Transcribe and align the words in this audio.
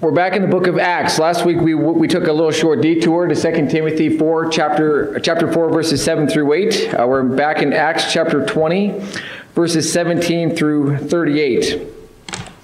We're 0.00 0.12
back 0.12 0.34
in 0.34 0.40
the 0.40 0.48
book 0.48 0.66
of 0.66 0.78
Acts. 0.78 1.18
Last 1.18 1.44
week 1.44 1.58
we, 1.58 1.74
we 1.74 2.08
took 2.08 2.26
a 2.26 2.32
little 2.32 2.52
short 2.52 2.80
detour 2.80 3.26
to 3.26 3.34
2 3.34 3.68
Timothy 3.68 4.16
4, 4.16 4.48
chapter, 4.48 5.20
chapter 5.20 5.52
4, 5.52 5.68
verses 5.68 6.02
7 6.02 6.26
through 6.26 6.54
8. 6.54 6.94
Uh, 6.94 7.06
we're 7.06 7.22
back 7.22 7.60
in 7.60 7.74
Acts 7.74 8.10
chapter 8.10 8.46
20, 8.46 8.98
verses 9.54 9.92
17 9.92 10.56
through 10.56 10.96
38. 10.96 11.86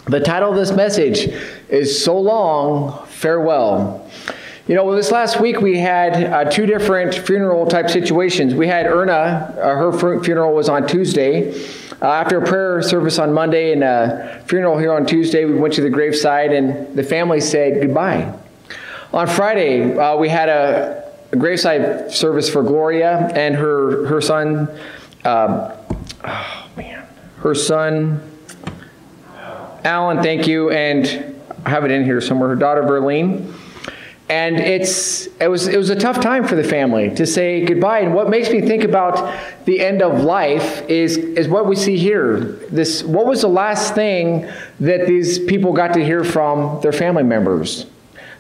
The 0.07 0.21
title 0.21 0.49
of 0.49 0.57
this 0.57 0.73
message 0.73 1.31
is 1.69 2.03
So 2.03 2.19
Long, 2.19 3.05
Farewell. 3.09 4.11
You 4.67 4.75
know, 4.75 4.85
well, 4.85 4.97
this 4.97 5.11
last 5.11 5.39
week 5.39 5.61
we 5.61 5.79
had 5.79 6.15
uh, 6.33 6.51
two 6.51 6.65
different 6.65 7.15
funeral 7.15 7.67
type 7.67 7.91
situations. 7.91 8.55
We 8.55 8.67
had 8.67 8.87
Erna, 8.87 9.13
uh, 9.13 9.75
her 9.75 10.23
funeral 10.23 10.55
was 10.55 10.71
on 10.71 10.89
Tuesday. 10.89 11.53
Uh, 12.07 12.11
after 12.11 12.39
a 12.39 12.47
prayer 12.47 12.81
service 12.83 13.19
on 13.19 13.33
Monday 13.33 13.73
and 13.73 13.83
a 13.83 14.41
funeral 14.47 14.79
here 14.79 14.93
on 14.93 15.05
Tuesday, 15.05 15.45
we 15.45 15.55
went 15.55 15.75
to 15.75 15.81
the 15.81 15.91
graveside 15.91 16.53
and 16.53 16.97
the 16.97 17.03
family 17.03 17.41
said 17.41 17.83
goodbye. 17.83 18.33
On 19.13 19.27
Friday, 19.27 19.99
uh, 19.99 20.17
we 20.17 20.29
had 20.29 20.49
a, 20.49 21.13
a, 21.33 21.37
graveside 21.37 22.13
service 22.13 22.49
for 22.49 22.63
Gloria 22.63 23.29
and 23.35 23.57
her, 23.57 24.07
her 24.07 24.21
son, 24.21 24.69
uh, 25.25 25.77
oh 26.23 26.71
man, 26.77 27.05
her 27.39 27.57
son, 27.57 28.21
Alan, 29.83 30.23
thank 30.23 30.47
you, 30.47 30.71
and 30.71 31.35
I 31.65 31.71
have 31.71 31.85
it 31.85 31.91
in 31.91 32.05
here 32.05 32.21
somewhere, 32.21 32.51
her 32.51 32.55
daughter, 32.55 32.85
Verlene. 32.85 33.53
And 34.29 34.57
it's 34.57 35.27
it 35.41 35.49
was 35.49 35.69
it 35.69 35.77
was 35.77 35.91
a 35.91 35.95
tough 35.95 36.21
time 36.21 36.45
for 36.49 36.57
the 36.57 36.65
family 36.65 37.15
to 37.15 37.27
say 37.27 37.65
goodbye. 37.65 38.01
And 38.01 38.13
what 38.13 38.29
makes 38.29 38.51
me 38.51 38.61
think 38.61 38.83
about 38.83 39.39
the 39.67 39.81
end 39.81 40.03
of 40.03 40.23
life 40.23 40.83
is 40.89 41.17
is 41.17 41.49
what 41.49 41.67
we 41.67 41.77
see 41.77 41.97
here. 41.97 42.39
This 42.71 43.05
what 43.05 43.27
was 43.27 43.43
the 43.43 43.49
last 43.49 43.95
thing 43.95 44.49
that 44.81 45.07
these 45.07 45.39
people 45.39 45.73
got 45.73 45.95
to 45.95 46.05
hear 46.05 46.25
from 46.25 46.81
their 46.81 46.93
family 46.93 47.23
members? 47.23 47.87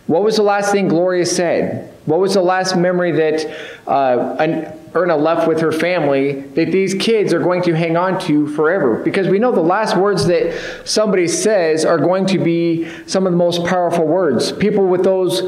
What 0.08 0.22
was 0.22 0.36
the 0.36 0.42
last 0.42 0.72
thing 0.72 0.88
Gloria 0.88 1.26
said? 1.26 1.92
What 2.06 2.20
was 2.20 2.34
the 2.34 2.42
last 2.42 2.76
memory 2.76 3.10
that 3.12 3.44
uh, 3.88 4.72
Erna 4.94 5.16
left 5.16 5.48
with 5.48 5.60
her 5.60 5.72
family 5.72 6.40
that 6.40 6.70
these 6.70 6.94
kids 6.94 7.34
are 7.34 7.40
going 7.40 7.62
to 7.62 7.74
hang 7.74 7.96
on 7.96 8.20
to 8.20 8.46
forever? 8.54 9.02
Because 9.02 9.26
we 9.26 9.40
know 9.40 9.50
the 9.50 9.60
last 9.60 9.96
words 9.96 10.26
that 10.26 10.86
somebody 10.86 11.26
says 11.26 11.84
are 11.84 11.98
going 11.98 12.26
to 12.26 12.38
be 12.38 12.88
some 13.06 13.26
of 13.26 13.32
the 13.32 13.36
most 13.36 13.64
powerful 13.64 14.06
words. 14.06 14.52
People 14.52 14.86
with 14.86 15.02
those 15.02 15.42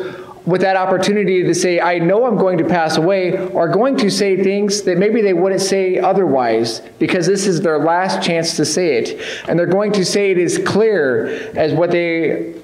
with 0.48 0.62
that 0.62 0.76
opportunity 0.76 1.42
to 1.42 1.54
say, 1.54 1.78
I 1.78 1.98
know 1.98 2.26
I'm 2.26 2.38
going 2.38 2.56
to 2.56 2.64
pass 2.64 2.96
away, 2.96 3.36
are 3.52 3.68
going 3.68 3.98
to 3.98 4.10
say 4.10 4.42
things 4.42 4.80
that 4.82 4.96
maybe 4.96 5.20
they 5.20 5.34
wouldn't 5.34 5.60
say 5.60 5.98
otherwise 5.98 6.80
because 6.98 7.26
this 7.26 7.46
is 7.46 7.60
their 7.60 7.78
last 7.78 8.22
chance 8.22 8.56
to 8.56 8.64
say 8.64 8.96
it. 8.96 9.20
And 9.46 9.58
they're 9.58 9.66
going 9.66 9.92
to 9.92 10.06
say 10.06 10.30
it 10.30 10.38
as 10.38 10.56
clear 10.56 11.26
as 11.54 11.74
what 11.74 11.90
they 11.90 12.54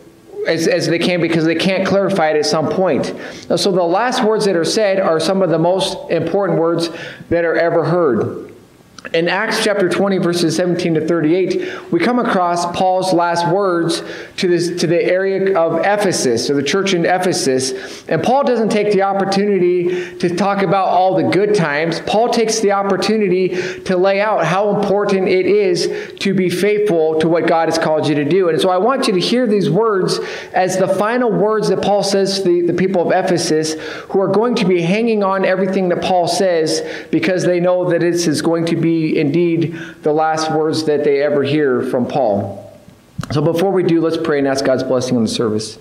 as, 0.48 0.66
as 0.66 0.86
they 0.88 0.98
can 0.98 1.20
because 1.20 1.44
they 1.44 1.54
can't 1.54 1.86
clarify 1.86 2.30
it 2.30 2.36
at 2.36 2.46
some 2.46 2.68
point. 2.68 3.06
So 3.56 3.72
the 3.72 3.82
last 3.82 4.22
words 4.22 4.44
that 4.46 4.56
are 4.56 4.64
said 4.64 5.00
are 5.00 5.18
some 5.20 5.42
of 5.42 5.50
the 5.50 5.58
most 5.58 6.10
important 6.10 6.58
words 6.58 6.88
that 7.28 7.44
are 7.44 7.56
ever 7.56 7.84
heard 7.84 8.53
in 9.12 9.28
Acts 9.28 9.62
chapter 9.62 9.86
20, 9.86 10.16
verses 10.18 10.56
17 10.56 10.94
to 10.94 11.06
38, 11.06 11.92
we 11.92 12.00
come 12.00 12.18
across 12.18 12.64
Paul's 12.74 13.12
last 13.12 13.46
words 13.52 14.02
to, 14.38 14.48
this, 14.48 14.80
to 14.80 14.86
the 14.86 15.02
area 15.04 15.58
of 15.58 15.80
Ephesus, 15.80 16.48
or 16.48 16.54
the 16.54 16.62
church 16.62 16.94
in 16.94 17.04
Ephesus. 17.04 18.08
And 18.08 18.22
Paul 18.22 18.44
doesn't 18.44 18.70
take 18.70 18.92
the 18.92 19.02
opportunity 19.02 20.16
to 20.16 20.34
talk 20.34 20.62
about 20.62 20.88
all 20.88 21.16
the 21.16 21.24
good 21.24 21.54
times. 21.54 22.00
Paul 22.00 22.30
takes 22.30 22.60
the 22.60 22.72
opportunity 22.72 23.82
to 23.82 23.96
lay 23.98 24.22
out 24.22 24.46
how 24.46 24.74
important 24.80 25.28
it 25.28 25.44
is 25.44 26.18
to 26.20 26.32
be 26.32 26.48
faithful 26.48 27.20
to 27.20 27.28
what 27.28 27.46
God 27.46 27.68
has 27.68 27.78
called 27.78 28.08
you 28.08 28.14
to 28.14 28.24
do. 28.24 28.48
And 28.48 28.58
so 28.58 28.70
I 28.70 28.78
want 28.78 29.06
you 29.06 29.12
to 29.12 29.20
hear 29.20 29.46
these 29.46 29.68
words 29.68 30.18
as 30.54 30.78
the 30.78 30.88
final 30.88 31.30
words 31.30 31.68
that 31.68 31.82
Paul 31.82 32.02
says 32.02 32.38
to 32.38 32.44
the, 32.44 32.60
the 32.62 32.74
people 32.74 33.02
of 33.02 33.12
Ephesus, 33.12 33.74
who 34.08 34.20
are 34.20 34.28
going 34.28 34.54
to 34.56 34.64
be 34.64 34.80
hanging 34.80 35.22
on 35.22 35.44
everything 35.44 35.90
that 35.90 36.00
Paul 36.00 36.26
says 36.26 36.80
because 37.10 37.44
they 37.44 37.60
know 37.60 37.90
that 37.90 38.00
this 38.00 38.26
is 38.26 38.40
going 38.40 38.64
to 38.66 38.76
be 38.76 38.93
indeed 39.16 39.78
the 40.02 40.12
last 40.12 40.50
words 40.52 40.84
that 40.84 41.04
they 41.04 41.22
ever 41.22 41.42
hear 41.42 41.82
from 41.82 42.06
Paul. 42.06 42.60
So 43.30 43.40
before 43.40 43.72
we 43.72 43.82
do, 43.82 44.00
let's 44.00 44.16
pray 44.16 44.38
and 44.38 44.48
ask 44.48 44.64
God's 44.64 44.82
blessing 44.82 45.16
on 45.16 45.22
the 45.22 45.28
service. 45.28 45.78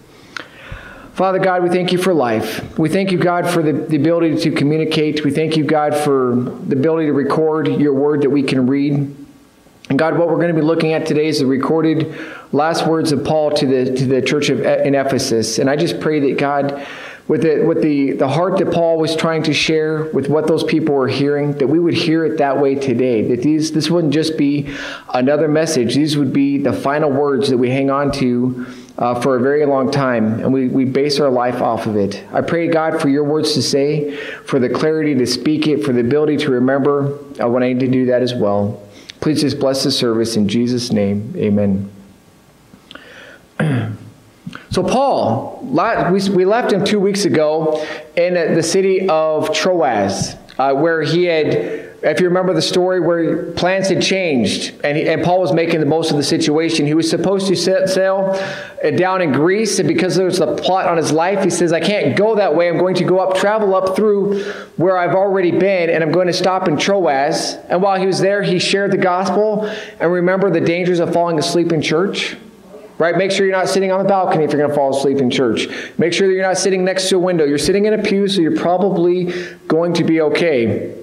Father 1.14 1.38
God, 1.38 1.62
we 1.62 1.70
thank 1.70 1.92
you 1.92 2.00
for 2.00 2.14
life. 2.14 2.78
We 2.80 2.90
thank 2.90 3.12
you, 3.12 3.20
God, 3.20 3.48
for 3.48 3.62
the, 3.62 3.74
the 3.74 3.98
ability 3.98 4.38
to 4.38 4.52
communicate. 4.52 5.24
We 5.24 5.30
thank 5.30 5.56
you, 5.56 5.64
God, 5.64 5.96
for 5.96 6.34
the 6.36 6.76
ability 6.76 7.08
to 7.08 7.14
record 7.14 7.68
your 7.68 7.94
word 7.94 8.22
that 8.24 8.32
we 8.32 8.42
can 8.42 8.66
read. 8.66 9.16
And 9.90 10.00
God, 10.00 10.18
what 10.18 10.30
we're 10.30 10.38
going 10.38 10.56
to 10.56 10.60
be 10.60 10.66
looking 10.66 10.94
at 10.94 11.06
today 11.06 11.28
is 11.28 11.40
the 11.40 11.46
recorded 11.46 12.16
last 12.52 12.88
words 12.88 13.12
of 13.12 13.24
Paul 13.24 13.52
to 13.52 13.66
the, 13.68 13.96
to 13.96 14.06
the 14.08 14.22
church 14.22 14.50
of, 14.50 14.62
in 14.62 14.96
Ephesus. 14.96 15.60
And 15.60 15.70
I 15.70 15.76
just 15.76 16.00
pray 16.00 16.20
that, 16.22 16.40
God, 16.40 16.88
with 17.28 17.44
the, 17.44 17.64
with 17.66 17.82
the, 17.82 18.12
the 18.12 18.28
heart 18.28 18.58
that 18.58 18.74
Paul 18.74 18.98
was 18.98 19.16
trying 19.16 19.44
to 19.44 19.54
share 19.54 20.06
with 20.06 20.28
what 20.28 20.48
those 20.48 20.64
people 20.64 20.94
were 20.94 21.08
hearing, 21.08 21.54
that 21.54 21.68
we 21.68 21.80
would 21.80 21.94
hear 21.94 22.26
it 22.26 22.38
that 22.40 22.60
way 22.60 22.76
today. 22.76 23.28
That 23.30 23.42
these, 23.42 23.72
this 23.72 23.90
wouldn't 23.90 24.14
just 24.14 24.38
be 24.38 24.76
another 25.14 25.48
message, 25.48 25.96
these 25.96 26.18
would 26.18 26.34
be 26.34 26.58
the 26.58 26.74
final 26.74 27.10
words 27.10 27.50
that 27.50 27.58
we 27.58 27.70
hang 27.70 27.90
on 27.90 28.12
to 28.14 28.66
uh, 28.98 29.20
for 29.22 29.38
a 29.38 29.42
very 29.42 29.66
long 29.66 29.90
time, 29.90 30.40
and 30.42 30.54
we, 30.54 30.68
we 30.68 30.86
base 30.86 31.20
our 31.20 31.30
life 31.30 31.62
off 31.62 31.88
of 31.88 31.96
it. 31.96 32.24
I 32.32 32.42
pray, 32.42 32.68
God, 32.68 33.02
for 33.02 33.10
your 33.10 33.24
words 33.24 33.54
to 33.54 33.62
say, 33.62 34.16
for 34.46 34.60
the 34.60 34.70
clarity 34.70 35.16
to 35.16 35.26
speak 35.26 35.68
it, 35.68 35.84
for 35.84 35.94
the 35.94 36.02
ability 36.02 36.38
to 36.38 36.52
remember. 36.52 37.18
I 37.40 37.46
want 37.46 37.64
to 37.64 37.88
do 37.88 38.06
that 38.08 38.22
as 38.22 38.34
well. 38.34 38.84
Please 39.20 39.42
just 39.42 39.60
bless 39.60 39.84
the 39.84 39.92
service 39.92 40.36
in 40.36 40.48
Jesus' 40.48 40.92
name. 40.92 41.34
Amen. 41.38 41.90
So, 44.74 44.82
Paul, 44.82 45.60
we 45.62 46.46
left 46.46 46.74
him 46.74 46.84
two 46.84 47.00
weeks 47.00 47.26
ago 47.26 47.86
in 48.16 48.34
the 48.34 48.64
city 48.64 49.08
of 49.08 49.54
Troas, 49.54 50.36
uh, 50.58 50.74
where 50.74 51.04
he 51.04 51.26
had, 51.26 51.54
if 52.02 52.20
you 52.20 52.26
remember 52.26 52.56
the 52.56 52.62
story, 52.64 53.00
where 53.00 53.52
plans 53.52 53.90
had 53.90 54.02
changed 54.02 54.74
and, 54.84 54.98
he, 54.98 55.08
and 55.08 55.24
Paul 55.24 55.42
was 55.42 55.54
making 55.54 55.80
the 55.80 55.86
most 55.86 56.10
of 56.10 56.18
the 56.18 56.24
situation. 56.24 56.88
He 56.88 56.96
was 56.96 57.08
supposed 57.08 57.48
to 57.50 57.56
set 57.56 57.88
sail 57.88 58.32
uh, 58.84 58.90
down 58.90 59.22
in 59.22 59.32
Greece, 59.32 59.78
and 59.78 59.88
because 59.88 60.16
there 60.16 60.26
was 60.26 60.40
a 60.40 60.56
plot 60.56 60.88
on 60.88 60.98
his 60.98 61.12
life, 61.12 61.44
he 61.44 61.52
says, 61.52 61.72
I 61.72 61.80
can't 61.80 62.18
go 62.18 62.34
that 62.34 62.56
way. 62.56 62.68
I'm 62.68 62.80
going 62.80 62.96
to 62.96 63.04
go 63.04 63.20
up, 63.20 63.38
travel 63.38 63.76
up 63.76 63.96
through 63.96 64.42
where 64.78 64.98
I've 64.98 65.14
already 65.14 65.52
been, 65.52 65.92
and 65.92 66.04
I'm 66.04 66.12
going 66.12 66.26
to 66.26 66.34
stop 66.34 66.68
in 66.68 66.78
Troas. 66.80 67.58
And 67.70 67.80
while 67.80 68.00
he 68.00 68.08
was 68.08 68.22
there, 68.22 68.42
he 68.42 68.58
shared 68.58 68.90
the 68.90 68.98
gospel 68.98 69.72
and 70.00 70.12
remember 70.12 70.50
the 70.50 70.62
dangers 70.62 71.00
of 71.00 71.14
falling 71.14 71.38
asleep 71.38 71.72
in 71.72 71.84
church. 71.84 72.36
Right? 72.98 73.18
Make 73.18 73.32
sure 73.32 73.46
you're 73.46 73.56
not 73.56 73.70
sitting 73.70 73.92
on 73.92 74.04
the 74.04 74.08
balcony 74.08 74.44
if 74.44 74.52
you're 74.52 74.60
going 74.60 74.70
to 74.70 74.76
fall 74.76 74.96
asleep 74.96 75.18
in 75.18 75.30
church. 75.30 75.68
Make 75.98 76.14
sure 76.14 76.28
that 76.28 76.34
you're 76.34 76.44
not 76.44 76.58
sitting 76.58 76.86
next 76.86 77.10
to 77.10 77.16
a 77.16 77.20
window. 77.20 77.44
You're 77.44 77.58
sitting 77.58 77.86
in 77.86 77.94
a 77.94 78.02
pew, 78.02 78.28
so 78.28 78.42
you're 78.42 78.56
probably 78.56 79.34
going 79.68 79.94
to 79.94 80.04
be 80.04 80.22
okay. 80.22 80.96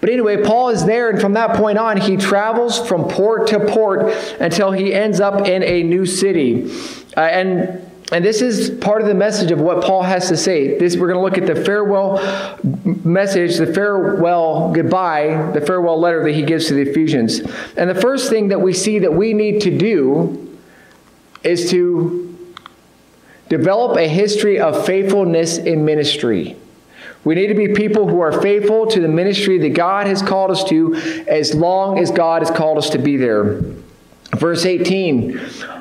But 0.00 0.10
anyway, 0.10 0.44
Paul 0.44 0.68
is 0.68 0.84
there, 0.84 1.10
and 1.10 1.20
from 1.20 1.32
that 1.32 1.56
point 1.56 1.78
on, 1.78 1.96
he 1.96 2.16
travels 2.16 2.86
from 2.86 3.08
port 3.08 3.48
to 3.48 3.60
port 3.60 4.12
until 4.40 4.70
he 4.70 4.94
ends 4.94 5.20
up 5.20 5.46
in 5.46 5.62
a 5.62 5.82
new 5.82 6.06
city. 6.06 6.70
Uh, 7.16 7.20
and 7.20 7.82
and 8.12 8.24
this 8.24 8.40
is 8.40 8.70
part 8.70 9.02
of 9.02 9.08
the 9.08 9.14
message 9.14 9.50
of 9.50 9.60
what 9.60 9.82
Paul 9.82 10.04
has 10.04 10.28
to 10.28 10.36
say. 10.36 10.78
This 10.78 10.96
we're 10.96 11.08
going 11.08 11.18
to 11.18 11.22
look 11.22 11.38
at 11.38 11.52
the 11.52 11.64
farewell 11.64 12.20
message, 12.84 13.56
the 13.56 13.66
farewell 13.66 14.72
goodbye, 14.72 15.50
the 15.52 15.60
farewell 15.60 15.98
letter 15.98 16.22
that 16.22 16.32
he 16.32 16.42
gives 16.42 16.68
to 16.68 16.74
the 16.74 16.88
Ephesians. 16.88 17.40
And 17.76 17.90
the 17.90 18.00
first 18.00 18.30
thing 18.30 18.48
that 18.48 18.60
we 18.60 18.72
see 18.74 19.00
that 19.00 19.12
we 19.12 19.32
need 19.32 19.60
to 19.62 19.76
do 19.76 20.45
is 21.42 21.70
to 21.70 22.36
develop 23.48 23.96
a 23.96 24.08
history 24.08 24.58
of 24.58 24.84
faithfulness 24.86 25.58
in 25.58 25.84
ministry. 25.84 26.56
We 27.24 27.34
need 27.34 27.48
to 27.48 27.54
be 27.54 27.68
people 27.68 28.08
who 28.08 28.20
are 28.20 28.40
faithful 28.40 28.86
to 28.86 29.00
the 29.00 29.08
ministry 29.08 29.58
that 29.58 29.70
God 29.70 30.06
has 30.06 30.22
called 30.22 30.50
us 30.50 30.62
to 30.64 30.94
as 31.26 31.54
long 31.54 31.98
as 31.98 32.10
God 32.10 32.42
has 32.42 32.56
called 32.56 32.78
us 32.78 32.90
to 32.90 32.98
be 32.98 33.16
there. 33.16 33.62
Verse 34.36 34.64
18, 34.64 35.40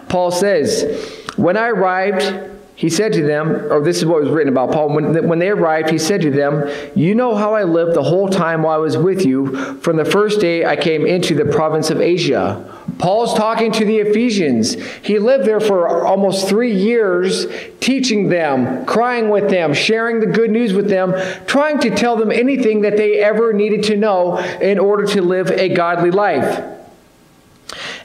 Paul 0.10 0.32
says, 0.32 1.24
When 1.36 1.56
I 1.56 1.68
arrived, 1.68 2.52
he 2.76 2.90
said 2.90 3.14
to 3.14 3.24
them, 3.24 3.72
or 3.72 3.82
this 3.82 3.98
is 3.98 4.06
what 4.06 4.22
was 4.22 4.30
written 4.30 4.52
about 4.52 4.72
Paul, 4.72 4.94
when, 4.94 5.28
when 5.28 5.40
they 5.40 5.50
arrived, 5.50 5.90
he 5.90 5.98
said 5.98 6.22
to 6.22 6.32
them, 6.32 6.70
You 6.96 7.16
know 7.16 7.36
how 7.36 7.54
I 7.54 7.64
lived 7.64 7.96
the 7.96 8.04
whole 8.04 8.28
time 8.28 8.64
while 8.64 8.76
I 8.76 8.80
was 8.80 8.98
with 8.98 9.26
you, 9.26 9.80
from 9.82 9.98
the 9.98 10.06
first 10.06 10.42
day 10.42 10.66
I 10.66 10.76
came 10.76 11.06
into 11.06 11.36
the 11.36 11.46
province 11.46 11.90
of 11.90 12.02
Asia. 12.02 12.75
Paul's 12.98 13.34
talking 13.34 13.72
to 13.74 13.86
the 13.86 13.98
Ephesians. 14.00 14.76
He 15.02 15.20
lived 15.20 15.46
there 15.46 15.60
for 15.60 16.06
almost 16.06 16.48
three 16.48 16.74
years, 16.74 17.48
teaching 17.80 18.30
them, 18.30 18.86
crying 18.86 19.30
with 19.30 19.50
them, 19.50 19.74
sharing 19.74 20.20
the 20.20 20.28
good 20.28 20.52
news 20.52 20.74
with 20.74 20.88
them, 20.88 21.14
trying 21.46 21.80
to 21.80 21.90
tell 21.90 22.16
them 22.16 22.32
anything 22.32 22.82
that 22.82 22.96
they 22.96 23.20
ever 23.20 23.54
needed 23.54 23.84
to 23.84 23.98
know 23.98 24.38
in 24.38 24.80
order 24.80 25.06
to 25.08 25.22
live 25.22 25.52
a 25.52 25.70
godly 25.70 26.12
life. 26.12 26.64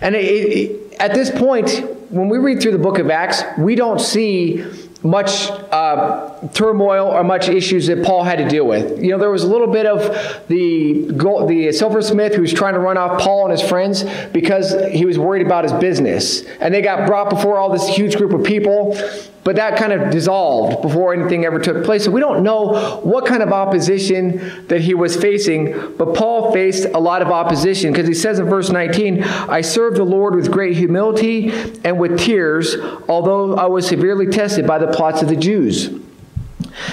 And 0.00 0.14
it, 0.14 0.24
it, 0.24 0.94
at 1.00 1.14
this 1.14 1.30
point, 1.30 1.70
when 2.10 2.28
we 2.28 2.38
read 2.38 2.60
through 2.60 2.72
the 2.72 2.78
book 2.78 2.98
of 2.98 3.10
Acts, 3.10 3.42
we 3.58 3.74
don't 3.74 4.00
see 4.00 4.64
much 5.02 5.50
uh, 5.50 6.48
turmoil 6.48 7.06
or 7.06 7.24
much 7.24 7.48
issues 7.48 7.86
that 7.86 8.04
Paul 8.04 8.22
had 8.24 8.38
to 8.38 8.48
deal 8.48 8.66
with. 8.66 9.02
You 9.02 9.12
know, 9.12 9.18
there 9.18 9.30
was 9.30 9.42
a 9.42 9.48
little 9.48 9.66
bit 9.66 9.86
of 9.86 10.00
the 10.48 11.06
the 11.46 11.72
silversmith 11.72 12.34
who 12.34 12.42
was 12.42 12.52
trying 12.52 12.74
to 12.74 12.80
run 12.80 12.98
off 12.98 13.20
Paul 13.20 13.50
and 13.50 13.58
his 13.58 13.66
friends 13.66 14.04
because 14.32 14.74
he 14.90 15.06
was 15.06 15.18
worried 15.18 15.44
about 15.44 15.64
his 15.64 15.72
business, 15.74 16.42
and 16.60 16.74
they 16.74 16.82
got 16.82 17.06
brought 17.06 17.30
before 17.30 17.58
all 17.58 17.70
this 17.70 17.88
huge 17.88 18.16
group 18.16 18.32
of 18.32 18.44
people. 18.44 18.96
But 19.42 19.56
that 19.56 19.78
kind 19.78 19.92
of 19.92 20.10
dissolved 20.10 20.82
before 20.82 21.14
anything 21.14 21.46
ever 21.46 21.58
took 21.58 21.82
place. 21.84 22.04
So 22.04 22.10
we 22.10 22.20
don't 22.20 22.42
know 22.42 23.00
what 23.02 23.24
kind 23.24 23.42
of 23.42 23.52
opposition 23.52 24.66
that 24.68 24.82
he 24.82 24.92
was 24.92 25.16
facing, 25.16 25.96
but 25.96 26.14
Paul 26.14 26.52
faced 26.52 26.84
a 26.84 26.98
lot 26.98 27.22
of 27.22 27.28
opposition 27.28 27.90
because 27.90 28.06
he 28.06 28.12
says 28.12 28.38
in 28.38 28.50
verse 28.50 28.68
19, 28.68 29.24
I 29.24 29.62
served 29.62 29.96
the 29.96 30.04
Lord 30.04 30.34
with 30.34 30.52
great 30.52 30.76
humility 30.76 31.50
and 31.84 31.98
with 31.98 32.18
tears, 32.18 32.76
although 33.08 33.54
I 33.54 33.64
was 33.64 33.88
severely 33.88 34.26
tested 34.26 34.66
by 34.66 34.78
the 34.78 34.89
plots 34.92 35.22
of 35.22 35.28
the 35.28 35.36
Jews. 35.36 35.90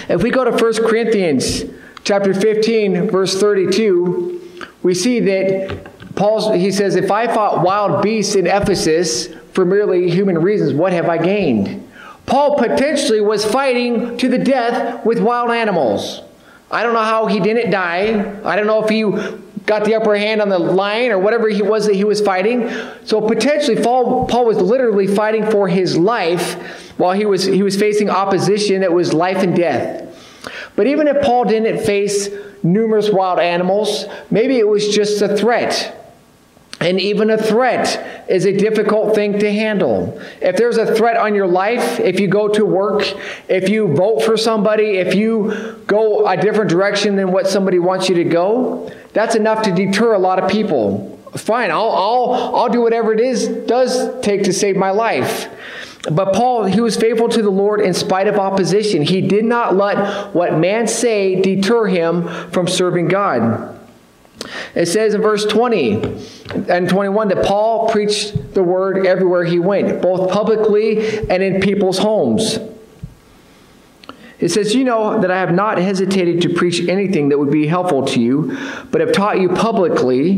If 0.10 0.24
we 0.24 0.30
go 0.30 0.44
to 0.44 0.52
1 0.52 0.88
Corinthians 0.88 1.64
chapter 2.04 2.34
15, 2.34 3.10
verse 3.10 3.40
32, 3.40 4.68
we 4.84 4.94
see 4.94 5.20
that 5.20 6.16
Paul 6.16 6.54
he 6.54 6.72
says, 6.72 6.96
If 6.96 7.12
I 7.12 7.28
fought 7.28 7.64
wild 7.64 8.02
beasts 8.02 8.36
in 8.36 8.48
Ephesus 8.48 9.28
for 9.54 9.66
merely 9.66 10.10
human 10.10 10.40
reasons, 10.40 10.74
what 10.74 10.94
have 10.94 11.10
I 11.10 11.18
gained? 11.18 11.88
Paul 12.26 12.58
potentially 12.58 13.22
was 13.22 13.46
fighting 13.46 14.18
to 14.18 14.28
the 14.28 14.38
death 14.38 15.06
with 15.06 15.20
wild 15.20 15.52
animals. 15.52 16.22
I 16.70 16.84
don't 16.84 16.94
know 16.94 17.04
how 17.04 17.28
he 17.28 17.40
didn't 17.40 17.72
die. 17.72 18.40
I 18.44 18.56
don't 18.58 18.68
know 18.68 18.84
if 18.84 18.90
he 18.90 19.04
got 19.66 19.86
the 19.86 19.96
upper 19.96 20.18
hand 20.18 20.42
on 20.42 20.50
the 20.50 20.60
lion 20.60 21.12
or 21.12 21.20
whatever 21.20 21.48
he 21.48 21.62
was 21.62 21.86
that 21.88 21.96
he 21.96 22.04
was 22.04 22.20
fighting. 22.20 22.70
So 23.06 23.22
potentially 23.22 23.82
Paul, 23.82 24.28
Paul 24.28 24.46
was 24.46 24.58
literally 24.58 25.08
fighting 25.08 25.50
for 25.50 25.68
his 25.68 25.98
life 25.98 26.87
while 26.98 27.14
he 27.14 27.26
was, 27.26 27.46
he 27.46 27.64
was 27.64 27.80
facing 27.80 28.10
opposition 28.10 28.82
that 28.82 28.92
was 28.92 29.14
life 29.14 29.38
and 29.38 29.56
death. 29.56 30.04
But 30.76 30.88
even 30.88 31.08
if 31.08 31.24
Paul 31.24 31.46
didn't 31.46 31.86
face 31.86 32.30
numerous 32.64 33.10
wild 33.10 33.40
animals, 33.40 34.06
maybe 34.30 34.58
it 34.58 34.68
was 34.68 34.94
just 34.94 35.22
a 35.22 35.36
threat. 35.36 35.94
And 36.80 37.00
even 37.00 37.32
a 37.32 37.38
threat 37.38 38.30
is 38.30 38.46
a 38.46 38.56
difficult 38.56 39.16
thing 39.16 39.40
to 39.40 39.52
handle. 39.52 40.22
If 40.42 40.58
there's 40.58 40.78
a 40.78 40.96
threat 40.96 41.18
on 41.18 41.34
your 41.34 41.48
life, 41.48 42.00
if 42.00 42.20
you 42.20 42.28
go 42.28 42.48
to 42.50 42.64
work, 42.64 43.04
if 43.50 43.68
you 43.68 43.96
vote 43.96 44.22
for 44.22 44.38
somebody, 44.38 44.98
if 44.98 45.16
you 45.16 45.82
go 45.88 46.28
a 46.28 46.38
different 46.38 46.70
direction 46.70 47.16
than 47.16 47.32
what 47.32 47.48
somebody 47.48 47.80
wants 47.80 48.10
you 48.10 48.16
to 48.16 48.24
go, 48.24 48.92
that's 49.14 49.34
enough 49.34 49.64
to 49.64 49.72
deter 49.72 50.14
a 50.14 50.20
lot 50.20 50.38
of 50.38 50.52
people. 50.52 51.20
Fine, 51.36 51.72
I'll, 51.72 51.90
I'll, 51.90 52.56
I'll 52.56 52.70
do 52.70 52.82
whatever 52.82 53.12
it 53.12 53.20
is 53.20 53.48
does 53.48 54.22
take 54.22 54.44
to 54.44 54.54
save 54.54 54.76
my 54.76 54.92
life. 54.92 55.50
But 56.12 56.34
Paul, 56.34 56.66
he 56.66 56.80
was 56.80 56.96
faithful 56.96 57.28
to 57.30 57.42
the 57.42 57.50
Lord 57.50 57.82
in 57.82 57.94
spite 57.94 58.28
of 58.28 58.36
opposition. 58.36 59.02
He 59.02 59.22
did 59.22 59.46
not 59.46 59.76
let 59.76 60.34
what 60.34 60.58
man 60.58 60.88
say 60.88 61.42
deter 61.42 61.86
him 61.86 62.28
from 62.52 62.68
serving 62.68 63.10
God. 63.10 63.78
It 64.76 64.86
says 64.86 65.14
in 65.14 65.22
verse 65.22 65.46
20 65.46 65.94
and 66.70 66.88
21 66.88 67.30
that 67.30 67.46
Paul 67.46 67.90
preached 67.90 68.54
the 68.54 68.64
word 68.64 69.06
everywhere 69.06 69.44
he 69.44 69.60
went, 69.60 70.02
both 70.02 70.32
publicly 70.32 71.28
and 71.30 71.44
in 71.44 71.60
people's 71.60 71.98
homes. 71.98 72.60
It 74.40 74.50
says, 74.50 74.76
You 74.76 74.84
know 74.84 75.20
that 75.20 75.32
I 75.32 75.40
have 75.40 75.52
not 75.52 75.78
hesitated 75.78 76.42
to 76.44 76.54
preach 76.54 76.88
anything 76.88 77.30
that 77.30 77.40
would 77.40 77.52
be 77.52 77.68
helpful 77.68 78.06
to 78.08 78.22
you, 78.22 78.58
but 78.92 79.02
have 79.02 79.12
taught 79.12 79.40
you 79.40 79.50
publicly 79.50 80.32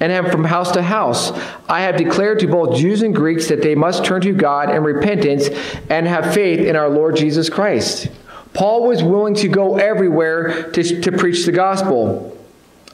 and 0.00 0.10
have 0.10 0.30
from 0.30 0.44
house 0.44 0.72
to 0.72 0.82
house. 0.82 1.32
I 1.68 1.82
have 1.82 1.96
declared 1.96 2.40
to 2.40 2.46
both 2.46 2.76
Jews 2.76 3.02
and 3.02 3.14
Greeks 3.14 3.48
that 3.48 3.62
they 3.62 3.74
must 3.74 4.04
turn 4.04 4.22
to 4.22 4.32
God 4.32 4.74
in 4.74 4.82
repentance 4.82 5.48
and 5.90 6.06
have 6.06 6.32
faith 6.32 6.60
in 6.60 6.76
our 6.76 6.88
Lord 6.88 7.16
Jesus 7.16 7.50
Christ. 7.50 8.08
Paul 8.54 8.86
was 8.86 9.02
willing 9.02 9.34
to 9.36 9.48
go 9.48 9.76
everywhere 9.76 10.70
to, 10.72 11.00
to 11.00 11.12
preach 11.12 11.44
the 11.44 11.52
gospel. 11.52 12.36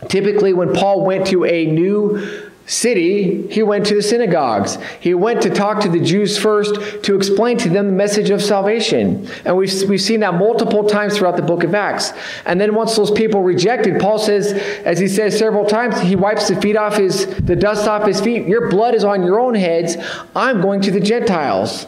Typically, 0.08 0.52
when 0.52 0.72
Paul 0.75 1.04
went 1.04 1.26
to 1.28 1.44
a 1.44 1.66
new 1.66 2.48
city, 2.69 3.49
he 3.49 3.62
went 3.62 3.87
to 3.87 3.94
the 3.94 4.03
synagogues. 4.03 4.76
He 5.00 5.15
went 5.15 5.41
to 5.43 5.50
talk 5.50 5.81
to 5.81 5.88
the 5.88 6.00
Jews 6.00 6.37
first 6.37 6.75
to 7.05 7.17
explain 7.17 7.56
to 7.59 7.70
them 7.70 7.87
the 7.87 7.93
message 7.93 8.29
of 8.29 8.43
salvation. 8.43 9.26
And 9.47 9.56
we've, 9.56 9.73
we've 9.88 10.00
seen 10.00 10.20
that 10.20 10.35
multiple 10.35 10.85
times 10.85 11.17
throughout 11.17 11.37
the 11.37 11.43
book 11.43 11.65
of 11.65 11.75
Acts. 11.75 12.12
And 12.44 12.61
then 12.61 12.75
once 12.75 12.94
those 12.94 13.11
people 13.11 13.43
rejected, 13.43 14.00
Paul 14.00 14.19
says, 14.19 14.53
as 14.85 14.99
he 14.99 15.09
says 15.09 15.38
several 15.38 15.65
times, 15.65 15.99
he 16.00 16.15
wipes 16.15 16.49
the 16.49 16.61
feet 16.61 16.76
off 16.76 16.97
his, 16.97 17.26
the 17.37 17.56
dust 17.56 17.88
off 17.88 18.06
his 18.06 18.20
feet. 18.20 18.47
Your 18.47 18.69
blood 18.69 18.94
is 18.94 19.03
on 19.03 19.23
your 19.23 19.41
own 19.41 19.55
heads. 19.55 19.97
I'm 20.37 20.61
going 20.61 20.82
to 20.82 20.91
the 20.91 21.00
Gentiles. 21.00 21.87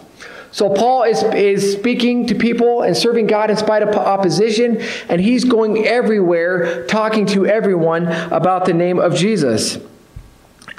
So 0.52 0.70
Paul 0.70 1.04
is, 1.04 1.22
is 1.22 1.74
speaking 1.74 2.26
to 2.28 2.34
people 2.34 2.82
and 2.82 2.96
serving 2.96 3.26
God 3.26 3.50
in 3.50 3.56
spite 3.56 3.82
of 3.82 3.94
opposition, 3.94 4.80
and 5.08 5.20
he's 5.20 5.44
going 5.44 5.86
everywhere 5.86 6.86
talking 6.86 7.26
to 7.26 7.46
everyone 7.46 8.08
about 8.32 8.64
the 8.64 8.72
name 8.72 8.98
of 8.98 9.14
Jesus. 9.14 9.78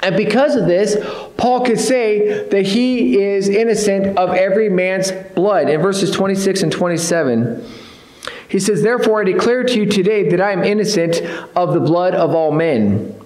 And 0.02 0.16
because 0.16 0.56
of 0.56 0.66
this, 0.66 0.96
Paul 1.36 1.64
could 1.64 1.78
say 1.78 2.48
that 2.48 2.66
he 2.66 3.22
is 3.22 3.48
innocent 3.48 4.18
of 4.18 4.30
every 4.30 4.68
man's 4.68 5.12
blood. 5.12 5.68
In 5.68 5.80
verses 5.80 6.10
26 6.10 6.64
and 6.64 6.72
27, 6.72 7.64
he 8.48 8.58
says, 8.58 8.82
Therefore 8.82 9.20
I 9.20 9.24
declare 9.24 9.62
to 9.62 9.78
you 9.78 9.86
today 9.86 10.28
that 10.30 10.40
I 10.40 10.50
am 10.52 10.64
innocent 10.64 11.22
of 11.54 11.72
the 11.72 11.80
blood 11.80 12.14
of 12.14 12.34
all 12.34 12.50
men. 12.50 13.18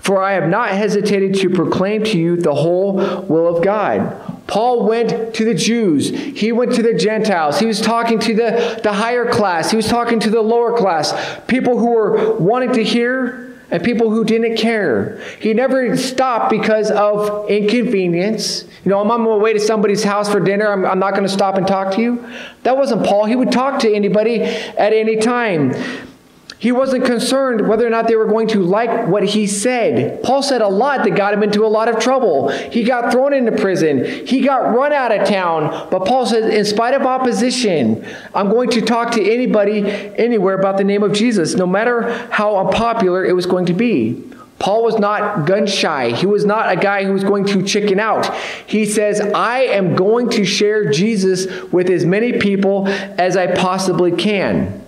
For 0.00 0.22
I 0.22 0.32
have 0.32 0.48
not 0.48 0.70
hesitated 0.70 1.34
to 1.36 1.50
proclaim 1.50 2.04
to 2.04 2.18
you 2.18 2.36
the 2.36 2.54
whole 2.54 2.94
will 2.94 3.56
of 3.56 3.64
God. 3.64 4.46
Paul 4.46 4.86
went 4.86 5.34
to 5.34 5.44
the 5.44 5.54
Jews. 5.54 6.10
He 6.10 6.50
went 6.50 6.74
to 6.74 6.82
the 6.82 6.94
Gentiles. 6.94 7.60
He 7.60 7.66
was 7.66 7.80
talking 7.80 8.18
to 8.18 8.34
the, 8.34 8.80
the 8.82 8.92
higher 8.92 9.30
class. 9.30 9.70
He 9.70 9.76
was 9.76 9.86
talking 9.86 10.18
to 10.20 10.30
the 10.30 10.40
lower 10.40 10.76
class. 10.76 11.14
People 11.46 11.78
who 11.78 11.90
were 11.90 12.34
wanting 12.36 12.72
to 12.72 12.82
hear 12.82 13.49
and 13.70 13.82
people 13.82 14.10
who 14.10 14.24
didn't 14.24 14.56
care. 14.56 15.20
He 15.40 15.54
never 15.54 15.96
stopped 15.96 16.50
because 16.50 16.90
of 16.90 17.48
inconvenience. 17.48 18.64
You 18.84 18.90
know, 18.90 19.00
I'm 19.00 19.10
on 19.10 19.22
my 19.22 19.36
way 19.36 19.52
to 19.52 19.60
somebody's 19.60 20.02
house 20.02 20.30
for 20.30 20.40
dinner. 20.40 20.72
I'm, 20.72 20.84
I'm 20.84 20.98
not 20.98 21.12
going 21.12 21.24
to 21.24 21.28
stop 21.28 21.56
and 21.56 21.66
talk 21.66 21.94
to 21.94 22.00
you. 22.02 22.28
That 22.62 22.76
wasn't 22.76 23.06
Paul. 23.06 23.26
He 23.26 23.36
would 23.36 23.52
talk 23.52 23.80
to 23.80 23.94
anybody 23.94 24.42
at 24.42 24.92
any 24.92 25.16
time. 25.16 25.72
He 26.60 26.72
wasn't 26.72 27.06
concerned 27.06 27.66
whether 27.66 27.86
or 27.86 27.90
not 27.90 28.06
they 28.06 28.16
were 28.16 28.26
going 28.26 28.46
to 28.48 28.62
like 28.62 29.08
what 29.08 29.24
he 29.24 29.46
said. 29.46 30.22
Paul 30.22 30.42
said 30.42 30.60
a 30.60 30.68
lot 30.68 31.04
that 31.04 31.16
got 31.16 31.32
him 31.32 31.42
into 31.42 31.64
a 31.64 31.68
lot 31.68 31.88
of 31.88 31.98
trouble. 31.98 32.48
He 32.50 32.84
got 32.84 33.10
thrown 33.10 33.32
into 33.32 33.52
prison. 33.52 34.26
He 34.26 34.42
got 34.42 34.74
run 34.74 34.92
out 34.92 35.10
of 35.10 35.26
town. 35.26 35.88
But 35.90 36.04
Paul 36.04 36.26
said, 36.26 36.52
in 36.52 36.66
spite 36.66 36.92
of 36.92 37.06
opposition, 37.06 38.06
I'm 38.34 38.50
going 38.50 38.68
to 38.70 38.82
talk 38.82 39.12
to 39.12 39.22
anybody, 39.22 39.86
anywhere 39.86 40.54
about 40.54 40.76
the 40.76 40.84
name 40.84 41.02
of 41.02 41.14
Jesus, 41.14 41.54
no 41.54 41.66
matter 41.66 42.12
how 42.30 42.58
unpopular 42.58 43.24
it 43.24 43.32
was 43.32 43.46
going 43.46 43.64
to 43.64 43.74
be. 43.74 44.22
Paul 44.58 44.84
was 44.84 44.98
not 44.98 45.46
gun 45.46 45.66
shy. 45.66 46.10
He 46.10 46.26
was 46.26 46.44
not 46.44 46.70
a 46.70 46.76
guy 46.76 47.04
who 47.04 47.14
was 47.14 47.24
going 47.24 47.46
to 47.46 47.62
chicken 47.62 47.98
out. 47.98 48.36
He 48.66 48.84
says, 48.84 49.18
I 49.18 49.60
am 49.60 49.96
going 49.96 50.28
to 50.32 50.44
share 50.44 50.90
Jesus 50.90 51.46
with 51.72 51.88
as 51.88 52.04
many 52.04 52.38
people 52.38 52.86
as 52.86 53.38
I 53.38 53.54
possibly 53.54 54.12
can. 54.12 54.79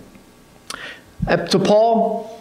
Uh, 1.26 1.36
to 1.36 1.58
Paul, 1.58 2.40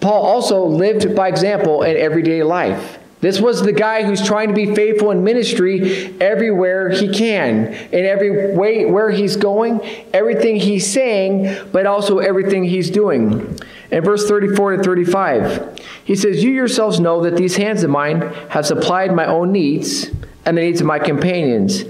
Paul 0.00 0.24
also 0.24 0.64
lived 0.64 1.14
by 1.14 1.28
example 1.28 1.82
in 1.82 1.96
everyday 1.96 2.42
life. 2.42 2.98
This 3.22 3.40
was 3.40 3.62
the 3.62 3.72
guy 3.72 4.02
who's 4.02 4.20
trying 4.20 4.48
to 4.48 4.54
be 4.54 4.74
faithful 4.74 5.12
in 5.12 5.22
ministry 5.22 6.20
everywhere 6.20 6.90
he 6.90 7.08
can, 7.08 7.66
in 7.68 8.04
every 8.04 8.56
way 8.56 8.84
where 8.84 9.12
he's 9.12 9.36
going, 9.36 9.80
everything 10.12 10.56
he's 10.56 10.92
saying, 10.92 11.68
but 11.70 11.86
also 11.86 12.18
everything 12.18 12.64
he's 12.64 12.90
doing. 12.90 13.56
In 13.92 14.02
verse 14.02 14.26
34 14.28 14.78
to 14.78 14.82
35, 14.82 15.80
he 16.04 16.16
says, 16.16 16.42
You 16.42 16.50
yourselves 16.50 16.98
know 16.98 17.22
that 17.22 17.36
these 17.36 17.54
hands 17.54 17.84
of 17.84 17.90
mine 17.90 18.22
have 18.48 18.66
supplied 18.66 19.14
my 19.14 19.26
own 19.26 19.52
needs 19.52 20.10
and 20.44 20.56
the 20.56 20.62
needs 20.62 20.80
of 20.80 20.88
my 20.88 20.98
companions. 20.98 21.84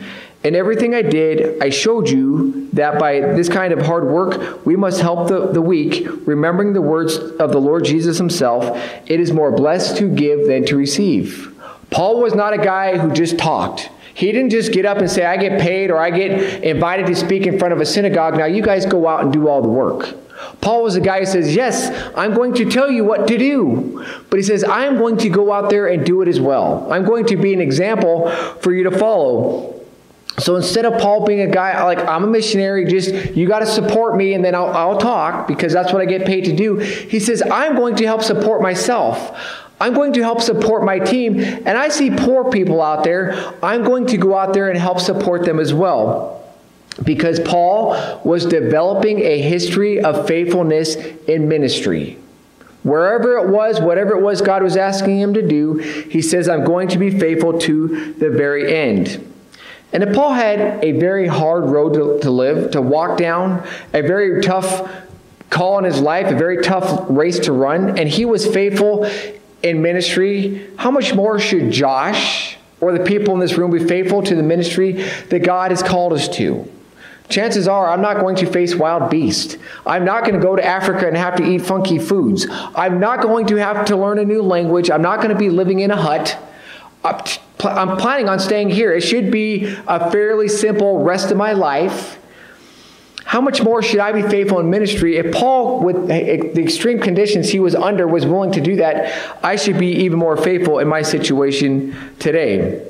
In 0.45 0.57
everything 0.57 0.93
I 0.93 1.03
did, 1.03 1.63
I 1.63 1.71
showed 1.71 2.09
you 2.09 2.69
that 2.73 2.99
by 2.99 3.21
this 3.21 3.49
kind 3.49 3.73
of 3.73 3.87
hard 3.87 4.09
work, 4.09 4.67
we 4.67 4.75
must 4.75 5.01
help 5.01 5.29
the, 5.29 5.53
the 5.53 5.63
weak, 5.63 6.07
remembering 6.27 6.73
the 6.73 6.81
words 6.81 7.17
of 7.17 7.53
the 7.53 7.61
Lord 7.61 7.85
Jesus 7.85 8.19
himself 8.19 8.77
it 9.07 9.21
is 9.21 9.33
more 9.33 9.53
blessed 9.53 9.97
to 9.99 10.09
give 10.09 10.49
than 10.49 10.65
to 10.67 10.77
receive. 10.77 11.55
Paul 11.91 12.21
was 12.21 12.35
not 12.35 12.55
a 12.55 12.59
guy 12.59 12.99
who 12.99 13.13
just 13.13 13.39
talked. 13.39 13.91
He 14.15 14.33
didn't 14.33 14.51
just 14.51 14.73
get 14.73 14.85
up 14.85 14.99
and 14.99 15.11
say, 15.11 15.25
I 15.25 15.37
get 15.37 15.61
paid 15.61 15.91
or 15.91 15.99
I 15.99 16.11
get 16.11 16.65
invited 16.65 17.07
to 17.07 17.15
speak 17.15 17.47
in 17.47 17.59
front 17.59 17.73
of 17.73 17.81
a 17.81 17.87
synagogue. 17.87 18.37
Now 18.37 18.47
you 18.47 18.63
guys 18.63 18.85
go 18.85 19.07
out 19.07 19.23
and 19.23 19.33
do 19.33 19.49
all 19.49 19.63
the 19.63 19.69
work. 19.69 20.15
Paul 20.61 20.83
was 20.83 20.97
a 20.97 21.01
guy 21.01 21.21
who 21.21 21.27
says, 21.27 21.55
Yes, 21.55 21.89
I'm 22.17 22.35
going 22.35 22.55
to 22.55 22.69
tell 22.69 22.91
you 22.91 23.05
what 23.05 23.29
to 23.29 23.39
do. 23.39 24.05
But 24.29 24.39
he 24.39 24.43
says, 24.43 24.65
I 24.65 24.87
am 24.87 24.99
going 24.99 25.19
to 25.19 25.29
go 25.29 25.53
out 25.53 25.71
there 25.71 25.87
and 25.87 26.05
do 26.05 26.21
it 26.21 26.29
as 26.29 26.41
well. 26.41 26.91
I'm 26.91 27.05
going 27.05 27.27
to 27.27 27.37
be 27.37 27.55
an 27.55 27.61
example 27.61 28.31
for 28.61 28.73
you 28.73 28.83
to 28.85 28.91
follow. 28.91 29.82
So 30.39 30.57
instead 30.57 30.87
of 30.87 31.01
Paul 31.01 31.27
being 31.27 31.41
a 31.43 31.47
guy 31.47 31.83
like, 31.85 31.99
I'm 31.99 32.25
a 32.25 32.27
missionary, 32.27 32.87
just 32.87 33.37
you 33.37 33.47
got 33.47 33.61
to 33.61 33.67
support 33.67 34.17
me 34.17 34.35
and 34.35 34.45
then 34.45 34.55
I'll, 34.55 34.71
I'll 34.71 34.99
talk 34.99 35.47
because 35.47 35.73
that's 35.73 35.93
what 35.93 36.01
I 36.01 36.07
get 36.07 36.27
paid 36.27 36.47
to 36.47 36.57
do, 36.57 36.77
he 36.79 37.21
says, 37.21 37.43
I'm 37.43 37.77
going 37.77 37.97
to 37.97 38.07
help 38.07 38.23
support 38.23 38.63
myself. 38.63 39.39
I'm 39.79 39.95
going 39.95 40.13
to 40.15 40.21
help 40.23 40.41
support 40.41 40.85
my 40.85 40.99
team. 41.01 41.39
And 41.41 41.69
I 41.71 41.89
see 41.89 42.11
poor 42.11 42.51
people 42.51 42.81
out 42.81 43.05
there. 43.05 43.35
I'm 43.63 43.83
going 43.83 44.07
to 44.07 44.17
go 44.17 44.37
out 44.37 44.55
there 44.55 44.71
and 44.71 44.79
help 44.79 45.01
support 45.01 45.45
them 45.45 45.59
as 45.59 45.75
well. 45.75 46.43
because 47.05 47.41
Paul 47.41 48.21
was 48.25 48.47
developing 48.47 49.21
a 49.21 49.41
history 49.41 50.01
of 50.01 50.27
faithfulness 50.27 50.97
in 51.27 51.49
ministry. 51.49 52.19
Wherever 52.83 53.39
it 53.39 53.49
was, 53.49 53.81
whatever 53.81 54.17
it 54.17 54.23
was 54.23 54.43
God 54.43 54.63
was 54.63 54.77
asking 54.77 55.21
him 55.21 55.35
to 55.35 55.47
do, 55.47 55.77
he 55.77 56.21
says, 56.21 56.49
I'm 56.49 56.65
going 56.65 56.89
to 56.89 56.99
be 56.99 57.17
faithful 57.17 57.59
to 57.61 58.13
the 58.15 58.31
very 58.31 58.75
end. 58.75 59.32
And 59.93 60.03
if 60.03 60.15
Paul 60.15 60.33
had 60.33 60.83
a 60.83 60.93
very 60.93 61.27
hard 61.27 61.65
road 61.65 61.95
to, 61.95 62.19
to 62.21 62.31
live, 62.31 62.71
to 62.73 62.81
walk 62.81 63.19
down, 63.19 63.67
a 63.93 64.01
very 64.01 64.41
tough 64.41 64.91
call 65.51 65.79
in 65.79 65.85
his 65.85 66.01
life, 66.01 66.29
a 66.29 66.35
very 66.35 66.63
tough 66.63 67.07
race 67.11 67.39
to 67.41 67.53
run, 67.53 67.99
and 67.99 68.09
he 68.09 68.25
was 68.25 68.47
faithful 68.47 69.05
in 69.63 69.83
ministry, 69.83 70.67
how 70.77 70.91
much 70.91 71.15
more 71.15 71.39
should 71.39 71.71
Josh 71.71 72.57
or 72.81 72.97
the 72.97 73.05
people 73.05 73.35
in 73.35 73.41
this 73.41 73.59
room 73.59 73.71
be 73.71 73.85
faithful 73.85 74.23
to 74.23 74.35
the 74.35 74.43
ministry 74.43 75.05
that 75.29 75.41
God 75.41 75.71
has 75.71 75.83
called 75.83 76.15
us 76.15 76.29
to? 76.37 76.71
Chances 77.29 77.69
are 77.69 77.89
I'm 77.89 78.03
not 78.03 78.21
going 78.21 78.37
to 78.37 78.47
face 78.47 78.75
wild 78.75 79.11
beasts. 79.11 79.57
I'm 79.87 80.05
not 80.05 80.25
going 80.25 80.35
to 80.35 80.41
go 80.41 80.57
to 80.57 80.65
Africa 80.65 81.07
and 81.07 81.17
have 81.17 81.37
to 81.37 81.45
eat 81.45 81.63
funky 81.63 81.99
foods. 81.99 82.47
I'm 82.51 82.99
not 82.99 83.23
going 83.23 83.47
to 83.47 83.57
have 83.57 83.87
to 83.87 83.97
learn 83.97 84.19
a 84.19 84.25
new 84.25 84.43
language. 84.43 84.91
I'm 84.91 85.03
not 85.03 85.19
going 85.19 85.31
to 85.31 85.39
be 85.39 85.49
living 85.49 85.81
in 85.81 85.91
a 85.91 85.97
hut. 85.97 86.39
I'm 87.05 87.97
planning 87.97 88.29
on 88.29 88.39
staying 88.39 88.71
here. 88.71 88.93
It 88.93 89.03
should 89.03 89.31
be 89.31 89.77
a 89.87 90.11
fairly 90.11 90.49
simple 90.49 91.03
rest 91.03 91.31
of 91.31 91.37
my 91.37 91.53
life. 91.53 92.19
How 93.25 93.41
much 93.41 93.63
more 93.63 93.83
should 93.83 94.01
I 94.01 94.13
be 94.13 94.23
faithful 94.23 94.61
in 94.61 94.69
ministry? 94.69 95.17
If 95.17 95.35
Paul, 95.35 95.81
with 95.81 96.11
eh, 96.11 96.53
the 96.53 96.63
extreme 96.63 97.01
conditions 97.01 97.49
he 97.49 97.61
was 97.61 97.75
under, 97.75 98.07
was 98.07 98.27
willing 98.27 98.53
to 98.53 98.61
do 98.61 98.77
that, 98.77 99.43
I 99.43 99.57
should 99.57 99.79
be 99.79 99.93
even 100.05 100.19
more 100.19 100.37
faithful 100.37 100.81
in 100.81 100.89
my 100.89 101.03
situation 101.03 101.97
today. 102.19 102.87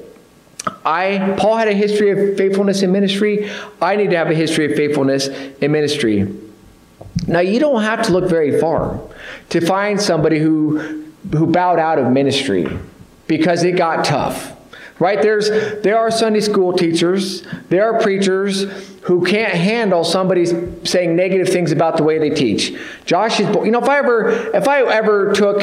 I 0.84 1.36
Paul 1.38 1.56
had 1.56 1.68
a 1.68 1.74
history 1.74 2.10
of 2.10 2.36
faithfulness 2.36 2.82
in 2.82 2.92
ministry. 2.92 3.50
I 3.80 3.96
need 3.96 4.10
to 4.10 4.16
have 4.16 4.30
a 4.30 4.34
history 4.34 4.70
of 4.70 4.76
faithfulness 4.76 5.28
in 5.28 5.72
ministry. 5.72 6.34
Now 7.26 7.40
you 7.40 7.60
don't 7.60 7.82
have 7.82 8.02
to 8.06 8.12
look 8.12 8.28
very 8.28 8.60
far 8.60 9.00
to 9.50 9.60
find 9.60 10.00
somebody 10.00 10.38
who 10.38 11.06
who 11.32 11.46
bowed 11.46 11.78
out 11.78 11.98
of 11.98 12.10
ministry 12.10 12.66
because 13.36 13.62
it 13.62 13.72
got 13.72 14.04
tough. 14.04 14.56
Right? 14.98 15.20
There's 15.20 15.48
there 15.82 15.98
are 15.98 16.10
Sunday 16.10 16.40
school 16.40 16.72
teachers, 16.74 17.42
there 17.70 17.92
are 17.92 18.00
preachers 18.00 18.64
who 19.02 19.24
can't 19.24 19.54
handle 19.54 20.04
somebody 20.04 20.46
saying 20.84 21.16
negative 21.16 21.48
things 21.48 21.72
about 21.72 21.96
the 21.96 22.04
way 22.04 22.18
they 22.18 22.30
teach. 22.30 22.78
Josh 23.04 23.40
is 23.40 23.48
you 23.48 23.70
know 23.70 23.80
if 23.80 23.88
I 23.88 23.98
ever 23.98 24.28
if 24.54 24.68
I 24.68 24.82
ever 24.82 25.32
took 25.32 25.62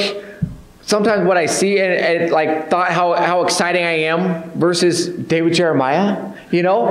sometimes 0.81 1.27
what 1.27 1.37
I 1.37 1.45
see 1.45 1.79
and, 1.79 1.93
and, 1.93 2.31
like 2.31 2.69
thought 2.71 2.91
how, 2.91 3.13
how 3.13 3.43
exciting 3.43 3.83
I 3.83 3.99
am 4.09 4.49
versus 4.59 5.07
David 5.07 5.53
Jeremiah, 5.53 6.33
you 6.51 6.63
know, 6.63 6.87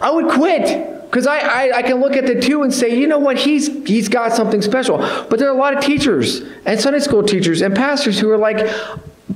I 0.00 0.10
would 0.10 0.32
quit. 0.32 0.88
Because 1.02 1.26
I, 1.26 1.40
I, 1.40 1.76
I, 1.76 1.82
can 1.82 2.00
look 2.00 2.16
at 2.16 2.24
the 2.24 2.40
two 2.40 2.62
and 2.62 2.72
say, 2.72 2.98
you 2.98 3.06
know 3.06 3.18
what, 3.18 3.36
he's, 3.36 3.66
he's 3.86 4.08
got 4.08 4.32
something 4.32 4.62
special. 4.62 4.96
But 4.96 5.38
there 5.38 5.46
are 5.48 5.54
a 5.54 5.58
lot 5.58 5.76
of 5.76 5.84
teachers 5.84 6.40
and 6.64 6.80
Sunday 6.80 7.00
school 7.00 7.22
teachers 7.22 7.60
and 7.60 7.76
pastors 7.76 8.18
who 8.18 8.30
are 8.30 8.38
like, 8.38 8.66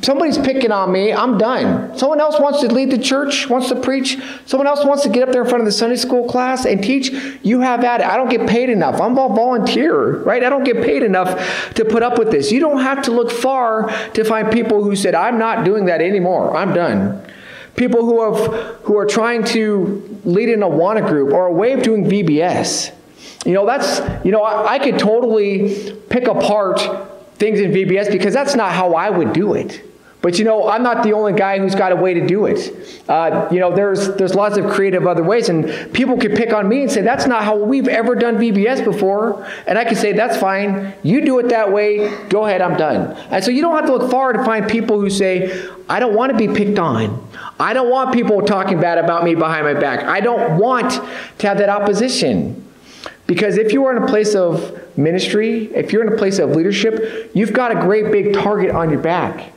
Somebody's 0.02 0.36
picking 0.38 0.72
on 0.72 0.92
me. 0.92 1.12
I'm 1.12 1.38
done. 1.38 1.96
Someone 1.96 2.20
else 2.20 2.40
wants 2.40 2.60
to 2.60 2.72
lead 2.72 2.90
the 2.90 2.98
church, 2.98 3.48
wants 3.48 3.68
to 3.68 3.76
preach. 3.76 4.18
Someone 4.44 4.66
else 4.66 4.84
wants 4.84 5.04
to 5.04 5.08
get 5.08 5.22
up 5.22 5.32
there 5.32 5.42
in 5.42 5.48
front 5.48 5.60
of 5.60 5.66
the 5.66 5.72
Sunday 5.72 5.96
school 5.96 6.28
class 6.28 6.66
and 6.66 6.82
teach. 6.82 7.10
You 7.42 7.60
have 7.60 7.84
at 7.84 8.00
it. 8.00 8.06
I 8.06 8.16
don't 8.16 8.28
get 8.28 8.48
paid 8.48 8.68
enough. 8.68 9.00
I'm 9.00 9.12
a 9.12 9.28
volunteer, 9.28 10.18
right? 10.22 10.42
I 10.42 10.50
don't 10.50 10.64
get 10.64 10.82
paid 10.82 11.02
enough 11.02 11.74
to 11.74 11.84
put 11.84 12.02
up 12.02 12.18
with 12.18 12.30
this. 12.30 12.50
You 12.50 12.60
don't 12.60 12.80
have 12.80 13.02
to 13.02 13.12
look 13.12 13.30
far 13.30 13.88
to 14.12 14.24
find 14.24 14.50
people 14.50 14.82
who 14.82 14.96
said, 14.96 15.14
I'm 15.14 15.38
not 15.38 15.64
doing 15.64 15.86
that 15.86 16.00
anymore. 16.00 16.56
I'm 16.56 16.74
done. 16.74 17.22
People 17.76 18.04
who, 18.04 18.34
have, 18.34 18.76
who 18.82 18.96
are 18.96 19.06
trying 19.06 19.44
to 19.44 20.20
lead 20.24 20.48
in 20.48 20.60
Awana 20.60 21.06
group 21.06 21.32
or 21.32 21.46
a 21.46 21.52
way 21.52 21.72
of 21.72 21.82
doing 21.82 22.04
VBS. 22.04 22.92
You 23.44 23.52
know, 23.52 23.64
that's, 23.64 24.00
you 24.24 24.32
know, 24.32 24.42
I, 24.42 24.74
I 24.74 24.78
could 24.78 24.98
totally 24.98 25.96
pick 26.08 26.26
apart 26.26 26.80
things 27.36 27.60
in 27.60 27.70
VBS 27.70 28.10
because 28.10 28.34
that's 28.34 28.54
not 28.54 28.72
how 28.72 28.94
I 28.94 29.10
would 29.10 29.32
do 29.32 29.54
it. 29.54 29.82
But 30.22 30.40
you 30.40 30.44
know, 30.44 30.68
I'm 30.68 30.82
not 30.82 31.04
the 31.04 31.12
only 31.12 31.34
guy 31.34 31.58
who's 31.60 31.76
got 31.76 31.92
a 31.92 31.96
way 31.96 32.12
to 32.14 32.26
do 32.26 32.46
it. 32.46 32.72
Uh, 33.08 33.48
you 33.52 33.60
know, 33.60 33.72
there's 33.72 34.16
there's 34.16 34.34
lots 34.34 34.56
of 34.56 34.68
creative 34.68 35.06
other 35.06 35.22
ways, 35.22 35.48
and 35.48 35.94
people 35.94 36.16
can 36.16 36.34
pick 36.34 36.52
on 36.52 36.68
me 36.68 36.82
and 36.82 36.90
say 36.90 37.02
that's 37.02 37.26
not 37.26 37.44
how 37.44 37.56
we've 37.56 37.86
ever 37.86 38.16
done 38.16 38.36
VBS 38.36 38.82
before, 38.82 39.46
and 39.68 39.78
I 39.78 39.84
can 39.84 39.94
say 39.94 40.12
that's 40.14 40.36
fine. 40.36 40.94
You 41.04 41.24
do 41.24 41.38
it 41.38 41.50
that 41.50 41.70
way. 41.70 42.12
Go 42.28 42.44
ahead, 42.46 42.60
I'm 42.60 42.76
done. 42.76 43.16
And 43.30 43.44
so 43.44 43.52
you 43.52 43.62
don't 43.62 43.76
have 43.76 43.86
to 43.86 43.92
look 43.92 44.10
far 44.10 44.32
to 44.32 44.42
find 44.44 44.68
people 44.68 44.98
who 44.98 45.10
say 45.10 45.68
I 45.88 46.00
don't 46.00 46.14
want 46.14 46.32
to 46.32 46.38
be 46.38 46.52
picked 46.52 46.80
on. 46.80 47.24
I 47.60 47.72
don't 47.72 47.90
want 47.90 48.12
people 48.12 48.42
talking 48.42 48.80
bad 48.80 48.98
about 48.98 49.22
me 49.22 49.36
behind 49.36 49.64
my 49.64 49.74
back. 49.74 50.02
I 50.02 50.18
don't 50.20 50.58
want 50.58 50.90
to 51.38 51.46
have 51.46 51.58
that 51.58 51.68
opposition. 51.68 52.64
Because 53.28 53.58
if 53.58 53.72
you 53.72 53.84
are 53.86 53.96
in 53.96 54.02
a 54.02 54.06
place 54.06 54.34
of 54.34 54.85
ministry, 54.96 55.66
if 55.74 55.92
you're 55.92 56.06
in 56.06 56.12
a 56.12 56.16
place 56.16 56.38
of 56.38 56.50
leadership, 56.50 57.30
you've 57.34 57.52
got 57.52 57.70
a 57.70 57.80
great 57.80 58.10
big 58.10 58.34
target 58.34 58.70
on 58.70 58.90
your 58.90 59.00
back. 59.00 59.52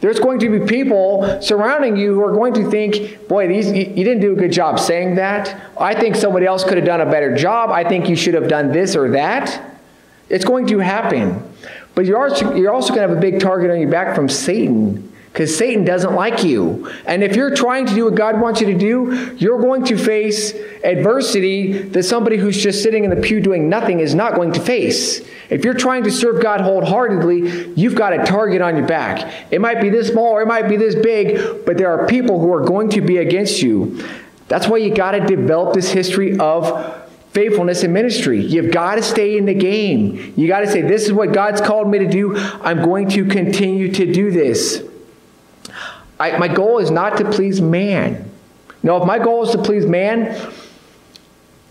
There's 0.00 0.20
going 0.20 0.40
to 0.40 0.50
be 0.50 0.66
people 0.66 1.40
surrounding 1.40 1.96
you 1.96 2.14
who 2.14 2.22
are 2.22 2.32
going 2.32 2.52
to 2.54 2.70
think, 2.70 3.26
boy, 3.26 3.48
these, 3.48 3.68
you 3.68 4.04
didn't 4.04 4.20
do 4.20 4.32
a 4.32 4.36
good 4.36 4.52
job 4.52 4.78
saying 4.78 5.14
that. 5.14 5.58
I 5.78 5.98
think 5.98 6.16
somebody 6.16 6.44
else 6.44 6.62
could 6.62 6.76
have 6.76 6.84
done 6.84 7.00
a 7.00 7.10
better 7.10 7.34
job. 7.34 7.70
I 7.70 7.88
think 7.88 8.08
you 8.08 8.16
should 8.16 8.34
have 8.34 8.48
done 8.48 8.70
this 8.70 8.96
or 8.96 9.10
that. 9.12 9.78
It's 10.28 10.44
going 10.44 10.66
to 10.66 10.78
happen. 10.78 11.42
But 11.94 12.06
you're 12.06 12.22
also, 12.22 12.54
you're 12.54 12.72
also 12.72 12.94
going 12.94 13.08
to 13.08 13.08
have 13.08 13.16
a 13.16 13.20
big 13.20 13.40
target 13.40 13.70
on 13.70 13.80
your 13.80 13.90
back 13.90 14.14
from 14.14 14.28
Satan 14.28 15.03
because 15.34 15.58
Satan 15.58 15.84
doesn't 15.84 16.14
like 16.14 16.44
you. 16.44 16.88
And 17.06 17.24
if 17.24 17.34
you're 17.34 17.56
trying 17.56 17.86
to 17.86 17.94
do 17.94 18.04
what 18.04 18.14
God 18.14 18.40
wants 18.40 18.60
you 18.60 18.68
to 18.68 18.78
do, 18.78 19.34
you're 19.36 19.60
going 19.60 19.82
to 19.86 19.98
face 19.98 20.54
adversity 20.84 21.72
that 21.88 22.04
somebody 22.04 22.36
who's 22.36 22.56
just 22.56 22.84
sitting 22.84 23.02
in 23.02 23.10
the 23.10 23.16
pew 23.16 23.40
doing 23.40 23.68
nothing 23.68 23.98
is 23.98 24.14
not 24.14 24.36
going 24.36 24.52
to 24.52 24.60
face. 24.60 25.26
If 25.50 25.64
you're 25.64 25.74
trying 25.74 26.04
to 26.04 26.12
serve 26.12 26.40
God 26.40 26.60
wholeheartedly, 26.60 27.72
you've 27.74 27.96
got 27.96 28.12
a 28.12 28.24
target 28.24 28.62
on 28.62 28.76
your 28.76 28.86
back. 28.86 29.50
It 29.50 29.60
might 29.60 29.80
be 29.80 29.90
this 29.90 30.06
small 30.06 30.28
or 30.28 30.42
it 30.42 30.46
might 30.46 30.68
be 30.68 30.76
this 30.76 30.94
big, 30.94 31.66
but 31.66 31.78
there 31.78 31.90
are 31.90 32.06
people 32.06 32.38
who 32.38 32.52
are 32.52 32.64
going 32.64 32.90
to 32.90 33.00
be 33.00 33.16
against 33.16 33.60
you. 33.60 34.06
That's 34.46 34.68
why 34.68 34.76
you 34.76 34.94
got 34.94 35.12
to 35.12 35.26
develop 35.26 35.74
this 35.74 35.90
history 35.90 36.38
of 36.38 37.10
faithfulness 37.32 37.82
in 37.82 37.92
ministry. 37.92 38.40
You've 38.40 38.70
got 38.70 38.94
to 38.94 39.02
stay 39.02 39.36
in 39.36 39.46
the 39.46 39.54
game. 39.54 40.32
You 40.36 40.46
got 40.46 40.60
to 40.60 40.70
say, 40.70 40.82
This 40.82 41.06
is 41.06 41.12
what 41.12 41.32
God's 41.32 41.60
called 41.60 41.90
me 41.90 41.98
to 41.98 42.08
do. 42.08 42.36
I'm 42.36 42.84
going 42.84 43.08
to 43.08 43.24
continue 43.24 43.92
to 43.94 44.12
do 44.12 44.30
this. 44.30 44.84
I, 46.18 46.36
my 46.38 46.48
goal 46.48 46.78
is 46.78 46.90
not 46.90 47.16
to 47.18 47.30
please 47.30 47.60
man. 47.60 48.30
No, 48.82 49.00
if 49.00 49.06
my 49.06 49.18
goal 49.18 49.44
is 49.44 49.50
to 49.52 49.62
please 49.62 49.86
man, 49.86 50.36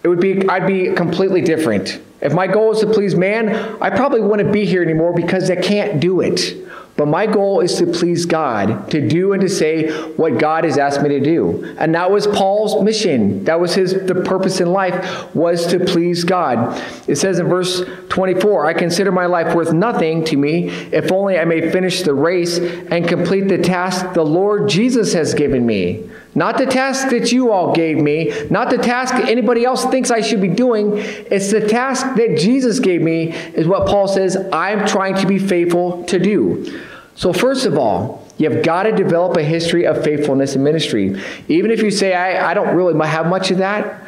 it 0.04 0.08
would 0.08 0.20
be 0.20 0.48
I'd 0.50 0.68
be 0.68 0.94
completely 0.94 1.42
different. 1.42 2.02
If 2.22 2.34
my 2.34 2.48
goal 2.48 2.72
is 2.72 2.80
to 2.80 2.88
please 2.88 3.16
man, 3.16 3.78
I 3.82 3.90
probably 3.90 4.22
wouldn't 4.22 4.52
be 4.52 4.66
here 4.66 4.82
anymore 4.82 5.14
because 5.14 5.50
I 5.50 5.56
can't 5.56 6.00
do 6.00 6.22
it. 6.22 6.58
But 6.96 7.08
my 7.08 7.26
goal 7.26 7.60
is 7.62 7.76
to 7.80 7.88
please 7.88 8.28
God, 8.28 8.92
to 8.92 9.08
do 9.08 9.34
and 9.34 9.42
to 9.42 9.50
say 9.50 9.90
what 10.14 10.38
God 10.38 10.64
has 10.64 10.78
asked 10.78 11.02
me 11.02 11.10
to 11.10 11.20
do. 11.20 11.76
And 11.80 11.96
that 11.96 12.12
was 12.12 12.28
Paul's 12.28 12.84
mission. 12.84 13.44
That 13.46 13.60
was 13.60 13.74
his 13.74 13.94
the 13.94 14.16
purpose 14.16 14.60
in 14.60 14.72
life 14.72 15.34
was 15.34 15.66
to 15.68 15.80
please 15.80 16.24
God. 16.24 16.80
It 17.08 17.16
says 17.16 17.40
in 17.40 17.48
verse 17.48 17.82
24, 18.10 18.68
I 18.68 18.74
consider 18.74 19.12
my 19.12 19.26
life 19.26 19.56
worth 19.56 19.74
nothing 19.74 20.24
to 20.26 20.38
me 20.38 20.70
if 20.70 21.12
only 21.12 21.40
I 21.40 21.46
may 21.46 21.72
finish 21.72 22.04
the 22.04 22.14
race 22.14 22.60
and 22.60 23.08
complete 23.08 23.48
the 23.48 23.58
task 23.58 24.14
the 24.14 24.24
Lord 24.24 24.70
Jesus 24.70 25.14
has 25.14 25.34
given 25.34 25.66
me. 25.66 26.10
Not 26.36 26.58
the 26.58 26.66
task 26.66 27.10
that 27.10 27.32
you 27.32 27.52
all 27.52 27.74
gave 27.74 27.98
me, 27.98 28.34
not 28.50 28.70
the 28.72 28.78
task 28.78 29.14
anybody 29.14 29.66
else 29.66 29.86
thinks 29.86 30.10
I 30.10 30.22
should 30.22 30.42
be 30.42 30.48
doing. 30.48 30.94
It's 30.96 31.52
the 31.52 31.68
task 31.68 32.16
that 32.16 32.38
Jesus 32.40 32.80
gave 32.80 33.02
me, 33.02 33.34
is 33.54 33.68
what 33.68 33.88
Paul 33.88 34.08
says 34.08 34.36
I'm 34.52 34.88
trying 34.88 35.16
to 35.16 35.28
be 35.28 35.38
faithful 35.38 36.04
to 36.06 36.18
do. 36.18 36.82
So, 37.16 37.34
first 37.34 37.68
of 37.68 37.78
all, 37.78 38.28
you've 38.38 38.64
got 38.64 38.84
to 38.84 38.92
develop 38.92 39.38
a 39.38 39.44
history 39.44 39.86
of 39.86 40.04
faithfulness 40.04 40.56
in 40.56 40.64
ministry. 40.64 41.22
Even 41.48 41.70
if 41.70 41.84
you 41.84 41.92
say, 41.92 42.16
I, 42.16 42.50
I 42.50 42.54
don't 42.56 42.76
really 42.76 42.98
have 43.08 43.28
much 43.28 43.52
of 43.52 43.60
that, 43.60 44.02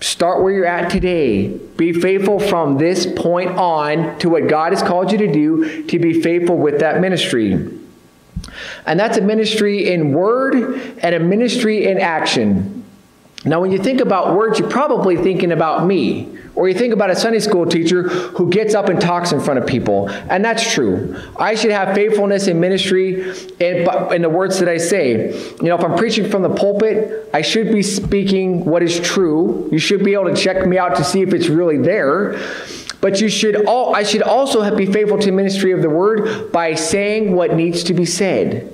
start 0.00 0.42
where 0.42 0.52
you're 0.52 0.66
at 0.66 0.90
today. 0.92 1.48
Be 1.48 1.92
faithful 1.92 2.38
from 2.38 2.78
this 2.78 3.06
point 3.06 3.50
on 3.50 4.16
to 4.20 4.28
what 4.28 4.48
God 4.48 4.72
has 4.72 4.82
called 4.82 5.10
you 5.10 5.18
to 5.18 5.32
do, 5.32 5.84
to 5.86 5.98
be 5.98 6.20
faithful 6.20 6.56
with 6.56 6.78
that 6.80 7.00
ministry. 7.00 7.80
And 8.86 8.98
that's 8.98 9.18
a 9.18 9.20
ministry 9.20 9.92
in 9.92 10.12
word 10.12 10.54
and 10.98 11.14
a 11.14 11.20
ministry 11.20 11.86
in 11.86 11.98
action. 11.98 12.84
Now, 13.44 13.60
when 13.60 13.70
you 13.70 13.78
think 13.78 14.00
about 14.00 14.34
words, 14.34 14.58
you're 14.58 14.70
probably 14.70 15.16
thinking 15.16 15.52
about 15.52 15.86
me. 15.86 16.38
Or 16.56 16.68
you 16.68 16.74
think 16.74 16.94
about 16.94 17.10
a 17.10 17.16
Sunday 17.16 17.40
school 17.40 17.66
teacher 17.66 18.04
who 18.04 18.48
gets 18.48 18.74
up 18.74 18.88
and 18.88 19.00
talks 19.00 19.32
in 19.32 19.40
front 19.40 19.58
of 19.58 19.66
people. 19.66 20.08
And 20.08 20.44
that's 20.44 20.72
true. 20.72 21.20
I 21.36 21.56
should 21.56 21.72
have 21.72 21.96
faithfulness 21.96 22.46
in 22.46 22.60
ministry 22.60 23.32
in, 23.58 24.12
in 24.12 24.22
the 24.22 24.30
words 24.30 24.60
that 24.60 24.68
I 24.68 24.76
say. 24.76 25.36
You 25.56 25.64
know, 25.64 25.76
if 25.76 25.84
I'm 25.84 25.96
preaching 25.96 26.30
from 26.30 26.42
the 26.42 26.54
pulpit, 26.54 27.28
I 27.34 27.42
should 27.42 27.72
be 27.72 27.82
speaking 27.82 28.64
what 28.64 28.84
is 28.84 29.00
true. 29.00 29.68
You 29.72 29.78
should 29.78 30.04
be 30.04 30.14
able 30.14 30.26
to 30.26 30.36
check 30.36 30.64
me 30.64 30.78
out 30.78 30.96
to 30.96 31.04
see 31.04 31.22
if 31.22 31.34
it's 31.34 31.48
really 31.48 31.78
there. 31.78 32.38
But 33.04 33.20
you 33.20 33.28
should 33.28 33.66
all, 33.66 33.94
I 33.94 34.02
should 34.02 34.22
also 34.22 34.74
be 34.74 34.86
faithful 34.86 35.18
to 35.18 35.30
ministry 35.30 35.72
of 35.72 35.82
the 35.82 35.90
word 35.90 36.50
by 36.52 36.74
saying 36.74 37.36
what 37.36 37.54
needs 37.54 37.84
to 37.84 37.92
be 37.92 38.06
said. 38.06 38.72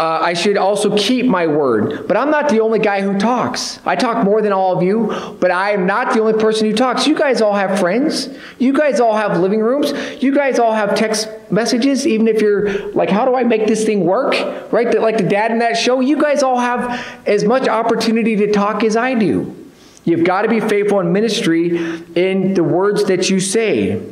uh, 0.00 0.18
I 0.20 0.34
should 0.34 0.56
also 0.56 0.96
keep 0.96 1.26
my 1.26 1.46
word. 1.46 2.08
But 2.08 2.16
I'm 2.16 2.28
not 2.28 2.48
the 2.48 2.58
only 2.58 2.80
guy 2.80 3.02
who 3.02 3.16
talks. 3.20 3.78
I 3.86 3.94
talk 3.94 4.24
more 4.24 4.42
than 4.42 4.52
all 4.52 4.76
of 4.76 4.82
you, 4.82 5.36
but 5.38 5.52
I 5.52 5.70
am 5.70 5.86
not 5.86 6.12
the 6.12 6.18
only 6.20 6.32
person 6.42 6.68
who 6.68 6.74
talks. 6.74 7.06
You 7.06 7.16
guys 7.16 7.40
all 7.40 7.54
have 7.54 7.78
friends. 7.78 8.28
You 8.58 8.72
guys 8.72 8.98
all 8.98 9.14
have 9.14 9.38
living 9.38 9.60
rooms. 9.60 9.92
You 10.20 10.34
guys 10.34 10.58
all 10.58 10.72
have 10.72 10.96
text 10.96 11.28
messages, 11.48 12.04
even 12.04 12.26
if 12.26 12.42
you're 12.42 12.90
like, 12.94 13.10
how 13.10 13.24
do 13.24 13.36
I 13.36 13.44
make 13.44 13.68
this 13.68 13.84
thing 13.84 14.00
work? 14.04 14.34
Right? 14.72 14.92
Like 15.00 15.18
the 15.18 15.28
dad 15.28 15.52
in 15.52 15.60
that 15.60 15.76
show, 15.76 16.00
you 16.00 16.20
guys 16.20 16.42
all 16.42 16.58
have 16.58 17.00
as 17.28 17.44
much 17.44 17.68
opportunity 17.68 18.34
to 18.34 18.50
talk 18.50 18.82
as 18.82 18.96
I 18.96 19.14
do. 19.14 19.54
You've 20.04 20.24
got 20.24 20.42
to 20.42 20.48
be 20.48 20.60
faithful 20.60 21.00
in 21.00 21.12
ministry 21.12 21.76
in 22.14 22.54
the 22.54 22.64
words 22.64 23.04
that 23.04 23.30
you 23.30 23.40
say 23.40 24.02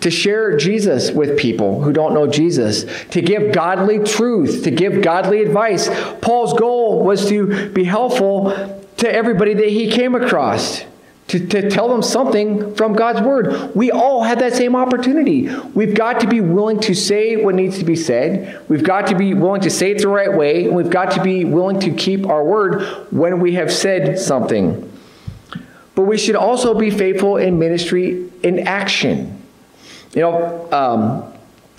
to 0.00 0.10
share 0.10 0.56
Jesus 0.56 1.10
with 1.10 1.38
people 1.38 1.82
who 1.82 1.92
don't 1.92 2.14
know 2.14 2.26
Jesus, 2.26 2.84
to 3.10 3.20
give 3.20 3.52
godly 3.52 3.98
truth, 4.00 4.64
to 4.64 4.70
give 4.70 5.02
godly 5.02 5.42
advice. 5.42 5.88
Paul's 6.20 6.52
goal 6.54 7.04
was 7.04 7.28
to 7.28 7.70
be 7.70 7.84
helpful 7.84 8.50
to 8.98 9.12
everybody 9.12 9.54
that 9.54 9.68
he 9.68 9.90
came 9.90 10.14
across. 10.14 10.84
To, 11.34 11.44
to 11.48 11.68
tell 11.68 11.88
them 11.88 12.00
something 12.00 12.76
from 12.76 12.92
God's 12.92 13.20
word. 13.20 13.74
We 13.74 13.90
all 13.90 14.22
had 14.22 14.38
that 14.38 14.54
same 14.54 14.76
opportunity. 14.76 15.52
We've 15.74 15.92
got 15.92 16.20
to 16.20 16.28
be 16.28 16.40
willing 16.40 16.78
to 16.82 16.94
say 16.94 17.34
what 17.34 17.56
needs 17.56 17.78
to 17.78 17.84
be 17.84 17.96
said. 17.96 18.62
We've 18.68 18.84
got 18.84 19.08
to 19.08 19.16
be 19.16 19.34
willing 19.34 19.62
to 19.62 19.70
say 19.70 19.90
it 19.90 19.98
the 19.98 20.06
right 20.06 20.32
way. 20.32 20.66
And 20.66 20.76
we've 20.76 20.90
got 20.90 21.10
to 21.12 21.22
be 21.24 21.44
willing 21.44 21.80
to 21.80 21.90
keep 21.90 22.24
our 22.24 22.44
word 22.44 22.84
when 23.10 23.40
we 23.40 23.54
have 23.54 23.72
said 23.72 24.16
something. 24.16 24.88
But 25.96 26.02
we 26.02 26.18
should 26.18 26.36
also 26.36 26.78
be 26.78 26.92
faithful 26.92 27.36
in 27.36 27.58
ministry 27.58 28.30
in 28.44 28.60
action. 28.60 29.42
You 30.12 30.22
know, 30.22 30.72
um, 30.72 31.34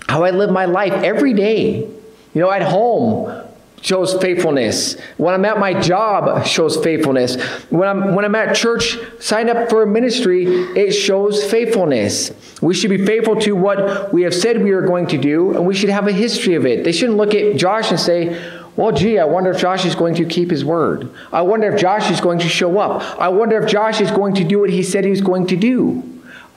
how 0.06 0.22
I 0.22 0.32
live 0.32 0.50
my 0.50 0.66
life 0.66 0.92
every 0.92 1.32
day. 1.32 1.78
You 1.78 2.42
know, 2.42 2.50
at 2.50 2.60
home 2.60 3.45
shows 3.82 4.14
faithfulness. 4.20 4.98
When 5.16 5.34
I'm 5.34 5.44
at 5.44 5.58
my 5.58 5.78
job, 5.80 6.46
shows 6.46 6.76
faithfulness. 6.82 7.40
When 7.70 7.88
I'm 7.88 8.14
when 8.14 8.24
I'm 8.24 8.34
at 8.34 8.56
church, 8.56 8.98
sign 9.20 9.48
up 9.48 9.68
for 9.68 9.82
a 9.82 9.86
ministry, 9.86 10.46
it 10.46 10.92
shows 10.92 11.44
faithfulness. 11.44 12.32
We 12.60 12.74
should 12.74 12.90
be 12.90 13.04
faithful 13.04 13.36
to 13.42 13.54
what 13.54 14.12
we 14.12 14.22
have 14.22 14.34
said 14.34 14.62
we 14.62 14.72
are 14.72 14.82
going 14.82 15.06
to 15.08 15.18
do, 15.18 15.54
and 15.54 15.66
we 15.66 15.74
should 15.74 15.90
have 15.90 16.06
a 16.06 16.12
history 16.12 16.54
of 16.54 16.66
it. 16.66 16.84
They 16.84 16.92
shouldn't 16.92 17.18
look 17.18 17.34
at 17.34 17.56
Josh 17.56 17.90
and 17.90 18.00
say, 18.00 18.40
well, 18.76 18.92
gee, 18.92 19.18
I 19.18 19.24
wonder 19.24 19.50
if 19.50 19.60
Josh 19.60 19.86
is 19.86 19.94
going 19.94 20.14
to 20.16 20.24
keep 20.26 20.50
his 20.50 20.64
word. 20.64 21.10
I 21.32 21.42
wonder 21.42 21.72
if 21.72 21.80
Josh 21.80 22.10
is 22.10 22.20
going 22.20 22.40
to 22.40 22.48
show 22.48 22.78
up. 22.78 23.18
I 23.18 23.28
wonder 23.28 23.58
if 23.62 23.70
Josh 23.70 24.00
is 24.00 24.10
going 24.10 24.34
to 24.34 24.44
do 24.44 24.60
what 24.60 24.70
he 24.70 24.82
said 24.82 25.04
he 25.04 25.10
was 25.10 25.22
going 25.22 25.46
to 25.48 25.56
do. 25.56 26.02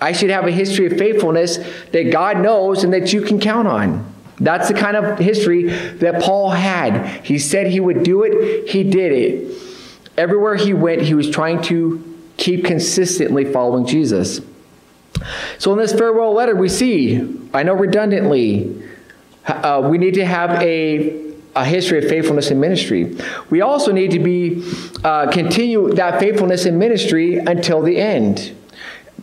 I 0.02 0.12
should 0.12 0.30
have 0.30 0.46
a 0.46 0.52
history 0.52 0.86
of 0.86 0.98
faithfulness 0.98 1.58
that 1.92 2.12
God 2.12 2.40
knows 2.40 2.84
and 2.84 2.94
that 2.94 3.14
you 3.14 3.22
can 3.22 3.40
count 3.40 3.68
on. 3.68 4.14
That's 4.40 4.68
the 4.68 4.74
kind 4.74 4.96
of 4.96 5.20
history 5.20 5.64
that 5.64 6.22
Paul 6.22 6.50
had. 6.50 7.26
He 7.26 7.40
said 7.40 7.68
he 7.68 7.80
would 7.80 8.04
do 8.04 8.24
it, 8.24 8.70
he 8.70 8.84
did 8.84 9.12
it. 9.12 9.58
Everywhere 10.18 10.56
he 10.56 10.74
went, 10.74 11.02
he 11.02 11.14
was 11.14 11.30
trying 11.30 11.62
to 11.64 12.04
keep 12.38 12.66
consistently 12.66 13.52
following 13.52 13.86
Jesus. 13.86 14.42
So 15.58 15.74
in 15.74 15.78
this 15.78 15.94
farewell 15.94 16.34
letter, 16.34 16.56
we 16.56 16.70
see, 16.70 17.40
I 17.54 17.64
know 17.64 17.74
redundantly, 17.74 18.82
uh, 19.46 19.88
we 19.90 19.98
need 19.98 20.14
to 20.16 20.26
have 20.26 20.62
a 20.62 21.30
a 21.56 21.66
history 21.66 21.98
of 21.98 22.08
faithfulness 22.08 22.52
in 22.52 22.60
ministry. 22.60 23.16
We 23.50 23.62
also 23.62 23.92
need 23.92 24.12
to 24.12 24.20
be 24.20 24.64
uh, 25.04 25.32
continue 25.32 25.92
that 25.94 26.20
faithfulness 26.20 26.66
in 26.66 26.78
ministry 26.78 27.38
until 27.38 27.82
the 27.82 27.98
end. 27.98 28.56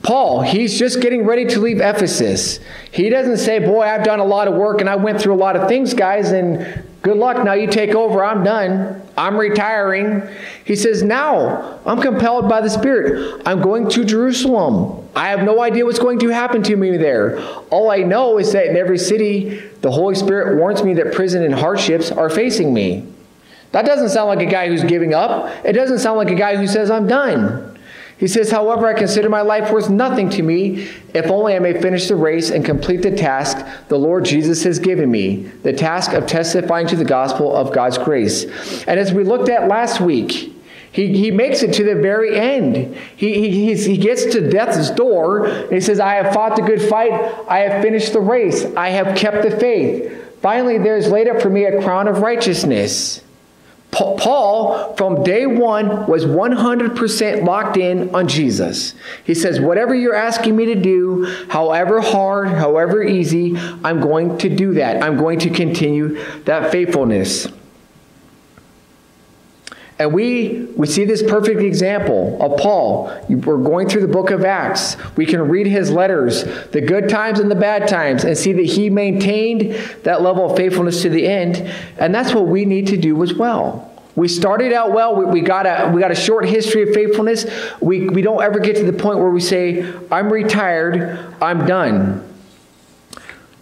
Paul, 0.03 0.43
he's 0.43 0.79
just 0.79 1.00
getting 1.00 1.25
ready 1.25 1.45
to 1.47 1.61
leave 1.61 1.81
Ephesus. 1.81 2.61
He 2.91 3.09
doesn't 3.09 3.38
say, 3.38 3.59
Boy, 3.59 3.83
I've 3.83 4.05
done 4.05 4.21
a 4.21 4.25
lot 4.25 4.49
of 4.49 4.55
work 4.55 4.81
and 4.81 4.91
I 4.91 4.97
went 4.97 5.21
through 5.21 5.35
a 5.35 5.37
lot 5.37 5.57
of 5.57 5.69
things, 5.69 5.95
guys, 5.95 6.33
and 6.33 6.85
good 7.03 7.17
luck. 7.17 7.43
Now 7.45 7.53
you 7.53 7.67
take 7.67 7.95
over. 7.95 8.25
I'm 8.25 8.43
done. 8.45 9.03
I'm 9.17 9.37
retiring. 9.37 10.23
He 10.65 10.76
says, 10.76 11.03
Now 11.03 11.81
I'm 11.87 12.00
compelled 12.00 12.49
by 12.49 12.61
the 12.61 12.71
Spirit. 12.71 13.43
I'm 13.47 13.62
going 13.62 13.88
to 13.91 14.05
Jerusalem. 14.05 15.09
I 15.15 15.29
have 15.29 15.43
no 15.43 15.62
idea 15.62 15.85
what's 15.85 15.99
going 15.99 16.19
to 16.21 16.29
happen 16.29 16.62
to 16.65 16.76
me 16.76 16.97
there. 16.97 17.41
All 17.71 17.91
I 17.91 17.99
know 17.99 18.38
is 18.38 18.53
that 18.53 18.67
in 18.67 18.76
every 18.76 18.99
city, 18.99 19.61
the 19.81 19.91
Holy 19.91 20.15
Spirit 20.15 20.59
warns 20.59 20.83
me 20.83 20.95
that 20.95 21.15
prison 21.15 21.43
and 21.43 21.55
hardships 21.55 22.11
are 22.11 22.29
facing 22.29 22.75
me. 22.75 23.07
That 23.73 23.87
doesn't 23.87 24.11
sound 24.11 24.29
like 24.29 24.47
a 24.47 24.50
guy 24.50 24.69
who's 24.69 24.85
giving 24.85 25.15
up. 25.15 25.65
It 25.65 25.73
doesn't 25.73 25.99
sound 25.99 26.19
like 26.19 26.31
a 26.31 26.35
guy 26.35 26.57
who 26.57 26.67
says, 26.67 26.91
I'm 26.91 27.07
done. 27.07 27.75
He 28.18 28.28
says, 28.28 28.50
However, 28.50 28.87
I 28.87 28.94
consider 28.94 29.28
my 29.28 29.42
life 29.42 29.70
worth 29.70 29.90
nothing 29.90 30.30
to 30.30 30.42
me 30.42 30.88
if 31.12 31.26
only 31.26 31.55
I 31.55 31.59
may 31.59 31.79
finish 31.81 32.09
the 32.09 32.16
race 32.16 32.50
and 32.50 32.64
complete 32.64 33.02
the 33.02 33.14
task 33.14 33.66
the 33.88 33.98
Lord 33.98 34.24
Jesus 34.24 34.62
has 34.64 34.79
given 34.79 35.11
me 35.11 35.37
the 35.62 35.72
task 35.72 36.12
of 36.12 36.26
testifying 36.26 36.87
to 36.88 36.96
the 36.96 37.05
gospel 37.05 37.55
of 37.55 37.74
God's 37.74 37.98
grace. 37.98 38.44
And 38.85 38.98
as 38.98 39.12
we 39.12 39.22
looked 39.22 39.50
at 39.50 39.68
last 39.68 40.00
week, 40.00 40.55
he, 40.92 41.12
he 41.18 41.31
makes 41.31 41.62
it 41.62 41.74
to 41.74 41.85
the 41.85 41.94
very 41.94 42.38
end. 42.38 42.96
He, 43.16 43.50
he, 43.50 43.74
he 43.74 43.98
gets 43.98 44.24
to 44.33 44.48
death's 44.48 44.88
door 44.90 45.44
and 45.44 45.72
he 45.72 45.81
says, 45.81 46.00
I 46.00 46.14
have 46.14 46.33
fought 46.33 46.57
the 46.57 46.62
good 46.62 46.81
fight. 46.81 47.12
I 47.48 47.59
have 47.59 47.83
finished 47.83 48.14
the 48.14 48.20
race. 48.20 48.64
I 48.76 48.88
have 48.88 49.14
kept 49.14 49.42
the 49.42 49.55
faith. 49.59 50.40
Finally, 50.40 50.79
there 50.79 50.96
is 50.96 51.09
laid 51.09 51.29
up 51.29 51.42
for 51.42 51.50
me 51.50 51.64
a 51.64 51.83
crown 51.83 52.09
of 52.09 52.20
righteousness 52.20 53.22
Paul, 53.96 54.94
from 54.96 55.22
day 55.22 55.46
one, 55.46 56.06
was 56.06 56.24
100% 56.24 57.44
locked 57.44 57.76
in 57.76 58.14
on 58.14 58.28
Jesus. 58.28 58.94
He 59.24 59.35
says, 59.35 59.61
Whatever 59.61 59.94
you're 59.94 60.14
asking 60.14 60.54
me 60.54 60.66
to 60.66 60.74
do, 60.74 61.24
however 61.48 62.00
hard, 62.00 62.48
however 62.48 63.02
easy, 63.02 63.56
I'm 63.56 64.00
going 64.00 64.38
to 64.38 64.48
do 64.48 64.74
that. 64.74 65.02
I'm 65.02 65.16
going 65.16 65.38
to 65.40 65.50
continue 65.50 66.22
that 66.44 66.70
faithfulness. 66.70 67.48
And 69.98 70.12
we, 70.12 70.66
we 70.76 70.87
see 70.87 71.06
this 71.06 71.22
perfect 71.22 71.61
example 71.61 72.37
of 72.40 72.59
Paul. 72.61 73.06
We're 73.30 73.56
going 73.56 73.88
through 73.88 74.02
the 74.02 74.12
book 74.12 74.30
of 74.30 74.44
Acts. 74.44 74.96
We 75.16 75.24
can 75.24 75.40
read 75.48 75.66
his 75.66 75.90
letters, 75.90 76.44
the 76.70 76.82
good 76.82 77.09
times 77.09 77.40
and 77.40 77.50
the 77.50 77.54
bad 77.54 77.88
times, 77.88 78.24
and 78.24 78.37
see 78.37 78.52
that 78.52 78.66
he 78.66 78.90
maintained 78.90 79.72
that 80.02 80.20
level 80.20 80.50
of 80.50 80.56
faithfulness 80.56 81.00
to 81.02 81.09
the 81.09 81.26
end. 81.26 81.56
And 81.98 82.14
that's 82.14 82.35
what 82.35 82.46
we 82.46 82.66
need 82.66 82.88
to 82.88 82.98
do 82.98 83.22
as 83.22 83.32
well. 83.32 83.90
We 84.16 84.28
started 84.28 84.72
out 84.72 84.92
well. 84.92 85.16
We, 85.16 85.24
we, 85.26 85.40
got, 85.40 85.66
a, 85.66 85.90
we 85.90 86.00
got 86.00 86.11
a 86.11 86.14
short 86.14 86.46
history 86.46 86.82
of 86.82 86.94
faithfulness. 86.94 87.46
We, 87.80 88.09
we 88.09 88.20
don't 88.20 88.42
ever 88.42 88.59
get 88.59 88.76
to 88.76 88.85
the 88.85 88.92
point 88.92 89.18
where 89.18 89.30
we 89.30 89.40
say, 89.40 89.94
I'm 90.11 90.30
retired, 90.30 91.35
I'm 91.40 91.66
done. 91.66 92.22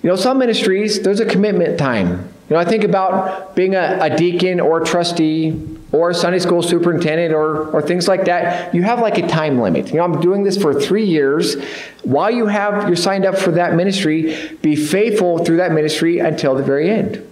You 0.02 0.10
know, 0.10 0.16
some 0.16 0.38
ministries, 0.38 1.00
there's 1.02 1.20
a 1.20 1.26
commitment 1.26 1.78
time. 1.78 2.28
You 2.48 2.54
know, 2.54 2.56
I 2.56 2.64
think 2.64 2.84
about 2.84 3.54
being 3.56 3.74
a, 3.74 3.98
a 4.00 4.16
deacon 4.16 4.60
or 4.60 4.82
a 4.82 4.84
trustee 4.84 5.73
or 5.94 6.12
Sunday 6.12 6.40
school 6.40 6.61
superintendent 6.61 7.33
or, 7.33 7.68
or 7.68 7.80
things 7.80 8.09
like 8.09 8.24
that. 8.24 8.74
You 8.74 8.83
have 8.83 8.98
like 8.98 9.16
a 9.16 9.26
time 9.28 9.61
limit. 9.61 9.90
You 9.90 9.94
know, 9.94 10.04
I'm 10.04 10.20
doing 10.20 10.42
this 10.42 10.61
for 10.61 10.74
three 10.78 11.07
years. 11.07 11.54
While 12.02 12.33
you 12.33 12.46
have, 12.46 12.88
you're 12.88 12.96
signed 12.96 13.24
up 13.24 13.38
for 13.38 13.52
that 13.52 13.74
ministry, 13.74 14.59
be 14.61 14.74
faithful 14.74 15.44
through 15.44 15.59
that 15.59 15.70
ministry 15.70 16.18
until 16.18 16.57
the 16.57 16.64
very 16.64 16.90
end. 16.90 17.24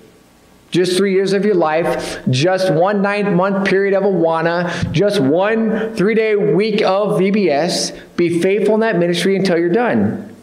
Just 0.71 0.97
three 0.97 1.13
years 1.13 1.33
of 1.33 1.45
your 1.45 1.57
life, 1.57 2.21
just 2.31 2.73
one 2.73 3.03
nine 3.03 3.35
month 3.35 3.69
period 3.69 3.95
of 3.95 4.05
Awana, 4.05 4.91
just 4.93 5.21
one 5.21 5.95
three 5.95 6.15
day 6.15 6.37
week 6.37 6.81
of 6.83 7.19
VBS. 7.19 8.01
Be 8.17 8.41
faithful 8.41 8.75
in 8.75 8.81
that 8.81 8.97
ministry 8.97 9.37
until 9.37 9.59
you're 9.59 9.69
done. 9.69 10.35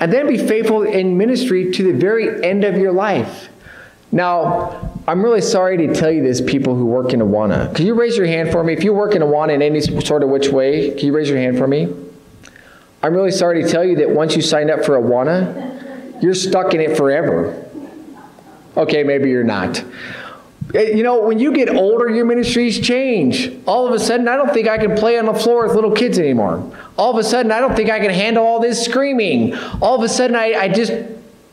And 0.00 0.10
then 0.10 0.26
be 0.26 0.38
faithful 0.38 0.82
in 0.82 1.18
ministry 1.18 1.70
to 1.72 1.82
the 1.84 1.92
very 1.92 2.42
end 2.42 2.64
of 2.64 2.78
your 2.78 2.90
life. 2.90 3.50
Now, 4.10 4.89
I'm 5.10 5.24
really 5.24 5.40
sorry 5.40 5.76
to 5.88 5.92
tell 5.92 6.12
you 6.12 6.22
this, 6.22 6.40
people 6.40 6.76
who 6.76 6.86
work 6.86 7.12
in 7.12 7.18
Awana. 7.18 7.74
Can 7.74 7.84
you 7.84 7.94
raise 7.94 8.16
your 8.16 8.28
hand 8.28 8.52
for 8.52 8.62
me? 8.62 8.74
If 8.74 8.84
you 8.84 8.92
work 8.92 9.16
in 9.16 9.22
Awana 9.22 9.52
in 9.52 9.60
any 9.60 9.80
sort 9.80 10.22
of 10.22 10.28
which 10.28 10.50
way, 10.50 10.90
can 10.90 11.04
you 11.04 11.12
raise 11.12 11.28
your 11.28 11.36
hand 11.36 11.58
for 11.58 11.66
me? 11.66 11.92
I'm 13.02 13.12
really 13.12 13.32
sorry 13.32 13.60
to 13.60 13.68
tell 13.68 13.84
you 13.84 13.96
that 13.96 14.10
once 14.10 14.36
you 14.36 14.42
sign 14.42 14.70
up 14.70 14.84
for 14.84 14.96
Awana, 14.96 16.22
you're 16.22 16.32
stuck 16.32 16.74
in 16.74 16.80
it 16.80 16.96
forever. 16.96 17.60
Okay, 18.76 19.02
maybe 19.02 19.30
you're 19.30 19.42
not. 19.42 19.82
Eh, 20.76 20.92
you 20.94 21.02
know, 21.02 21.20
when 21.22 21.40
you 21.40 21.52
get 21.54 21.70
older, 21.70 22.08
your 22.08 22.24
ministries 22.24 22.78
change. 22.78 23.52
All 23.66 23.88
of 23.88 23.92
a 23.92 23.98
sudden, 23.98 24.28
I 24.28 24.36
don't 24.36 24.54
think 24.54 24.68
I 24.68 24.78
can 24.78 24.94
play 24.94 25.18
on 25.18 25.26
the 25.26 25.34
floor 25.34 25.66
with 25.66 25.74
little 25.74 25.90
kids 25.90 26.20
anymore. 26.20 26.72
All 26.96 27.10
of 27.10 27.18
a 27.18 27.24
sudden, 27.24 27.50
I 27.50 27.58
don't 27.58 27.74
think 27.74 27.90
I 27.90 27.98
can 27.98 28.10
handle 28.10 28.44
all 28.44 28.60
this 28.60 28.84
screaming. 28.84 29.56
All 29.82 29.96
of 29.96 30.04
a 30.04 30.08
sudden, 30.08 30.36
I, 30.36 30.52
I 30.52 30.68
just 30.68 30.92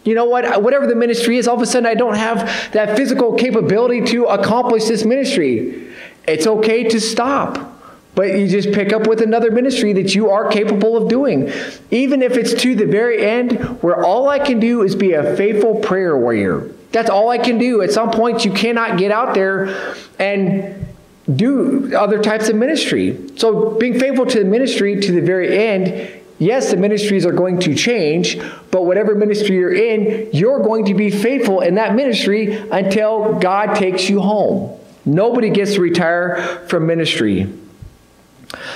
you 0.07 0.15
know 0.15 0.23
what? 0.23 0.63
Whatever 0.63 0.87
the 0.87 0.95
ministry 0.95 1.37
is, 1.37 1.49
all 1.49 1.57
of 1.57 1.61
a 1.61 1.65
sudden 1.65 1.85
I 1.85 1.93
don't 1.93 2.15
have 2.15 2.71
that 2.71 2.95
physical 2.95 3.33
capability 3.33 4.05
to 4.13 4.23
accomplish 4.23 4.85
this 4.85 5.03
ministry. 5.03 5.91
It's 6.25 6.47
okay 6.47 6.85
to 6.85 7.01
stop. 7.01 7.73
But 8.15 8.39
you 8.39 8.47
just 8.47 8.71
pick 8.71 8.93
up 8.93 9.05
with 9.05 9.21
another 9.21 9.51
ministry 9.51 9.91
that 9.93 10.15
you 10.15 10.29
are 10.29 10.47
capable 10.47 10.95
of 10.95 11.09
doing. 11.09 11.51
Even 11.91 12.21
if 12.21 12.37
it's 12.37 12.53
to 12.61 12.73
the 12.73 12.85
very 12.85 13.23
end, 13.23 13.59
where 13.83 14.01
all 14.01 14.29
I 14.29 14.39
can 14.39 14.61
do 14.61 14.81
is 14.81 14.95
be 14.95 15.11
a 15.11 15.35
faithful 15.35 15.75
prayer 15.75 16.17
warrior. 16.17 16.71
That's 16.93 17.09
all 17.09 17.29
I 17.29 17.37
can 17.37 17.57
do. 17.57 17.81
At 17.81 17.91
some 17.91 18.09
point, 18.09 18.45
you 18.45 18.53
cannot 18.53 18.97
get 18.97 19.11
out 19.11 19.33
there 19.33 19.93
and 20.17 20.87
do 21.35 21.93
other 21.97 22.23
types 22.23 22.47
of 22.47 22.55
ministry. 22.55 23.29
So, 23.35 23.71
being 23.71 23.99
faithful 23.99 24.25
to 24.25 24.39
the 24.39 24.49
ministry 24.49 25.01
to 25.01 25.11
the 25.11 25.21
very 25.21 25.57
end 25.57 26.16
yes, 26.39 26.71
the 26.71 26.77
ministries 26.77 27.25
are 27.25 27.31
going 27.31 27.59
to 27.61 27.75
change, 27.75 28.39
but 28.71 28.85
whatever 28.85 29.15
ministry 29.15 29.55
you're 29.55 29.73
in, 29.73 30.29
you're 30.33 30.61
going 30.61 30.85
to 30.85 30.93
be 30.93 31.09
faithful 31.09 31.61
in 31.61 31.75
that 31.75 31.95
ministry 31.95 32.55
until 32.71 33.39
God 33.39 33.75
takes 33.75 34.09
you 34.09 34.21
home. 34.21 34.79
Nobody 35.05 35.49
gets 35.49 35.75
to 35.75 35.81
retire 35.81 36.65
from 36.67 36.85
ministry. 36.85 37.51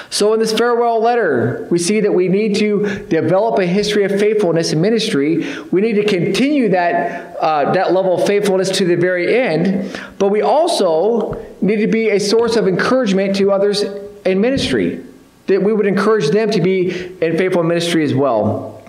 So, 0.09 0.33
in 0.33 0.39
this 0.39 0.51
farewell 0.51 1.01
letter, 1.01 1.67
we 1.71 1.79
see 1.79 2.01
that 2.01 2.13
we 2.13 2.27
need 2.27 2.57
to 2.57 3.05
develop 3.05 3.59
a 3.59 3.65
history 3.65 4.03
of 4.03 4.11
faithfulness 4.19 4.73
in 4.73 4.81
ministry. 4.81 5.45
We 5.71 5.79
need 5.79 5.93
to 5.93 6.03
continue 6.03 6.69
that, 6.69 7.37
uh, 7.37 7.71
that 7.71 7.93
level 7.93 8.21
of 8.21 8.27
faithfulness 8.27 8.69
to 8.77 8.85
the 8.85 8.95
very 8.95 9.37
end, 9.39 9.97
but 10.19 10.27
we 10.27 10.41
also 10.41 11.41
need 11.61 11.77
to 11.77 11.87
be 11.87 12.09
a 12.09 12.19
source 12.19 12.57
of 12.57 12.67
encouragement 12.67 13.37
to 13.37 13.51
others 13.51 13.83
in 14.25 14.41
ministry, 14.41 15.03
that 15.51 15.63
we 15.63 15.73
would 15.73 15.87
encourage 15.87 16.29
them 16.29 16.49
to 16.51 16.61
be 16.61 16.89
in 16.89 17.37
faithful 17.37 17.63
ministry 17.63 18.03
as 18.03 18.13
well. 18.13 18.81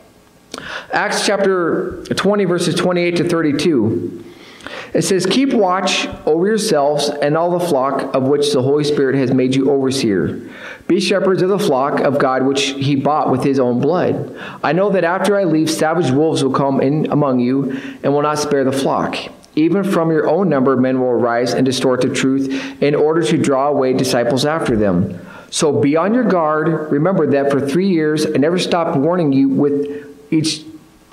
Acts 0.93 1.27
chapter 1.27 2.05
20, 2.05 2.45
verses 2.45 2.75
28 2.75 3.17
to 3.17 3.29
32. 3.29 4.25
It 4.95 5.03
says, 5.03 5.25
Keep 5.25 5.55
watch 5.55 6.07
over 6.27 6.47
yourselves 6.47 7.09
and 7.09 7.37
all 7.37 7.59
the 7.59 7.67
flock 7.67 8.15
of 8.15 8.25
which 8.25 8.53
the 8.53 8.63
Holy 8.63 8.85
Spirit 8.85 9.17
has 9.17 9.33
made 9.33 9.55
you 9.55 9.71
overseer. 9.71 10.51
Be 10.87 11.01
shepherds 11.01 11.41
of 11.41 11.49
the 11.49 11.59
flock 11.59 12.01
of 12.01 12.19
God 12.19 12.45
which 12.45 12.71
he 12.71 12.95
bought 12.95 13.31
with 13.31 13.43
his 13.43 13.59
own 13.59 13.81
blood. 13.81 14.37
I 14.63 14.73
know 14.73 14.91
that 14.91 15.05
after 15.05 15.37
I 15.37 15.45
leave, 15.45 15.71
savage 15.71 16.11
wolves 16.11 16.45
will 16.45 16.53
come 16.53 16.81
in 16.81 17.11
among 17.11 17.41
you 17.41 17.81
and 18.03 18.13
will 18.13 18.23
not 18.23 18.39
spare 18.39 18.65
the 18.65 18.73
flock. 18.73 19.17
Even 19.55 19.85
from 19.85 20.11
your 20.11 20.29
own 20.29 20.49
number, 20.49 20.77
men 20.77 21.01
will 21.01 21.09
arise 21.09 21.55
and 21.55 21.65
distort 21.65 22.03
the 22.03 22.09
truth 22.09 22.83
in 22.83 22.95
order 22.95 23.23
to 23.23 23.39
draw 23.39 23.69
away 23.69 23.93
disciples 23.93 24.45
after 24.45 24.77
them. 24.77 25.19
So 25.53 25.71
be 25.71 25.97
on 25.97 26.15
your 26.15 26.25
guard. 26.25 26.91
Remember 26.91 27.27
that 27.33 27.51
for 27.51 27.61
three 27.61 27.89
years 27.89 28.25
I 28.25 28.31
never 28.31 28.59
stopped 28.59 28.97
warning 28.99 29.33
you 29.33 29.49
with 29.51 30.09
each 30.33 30.65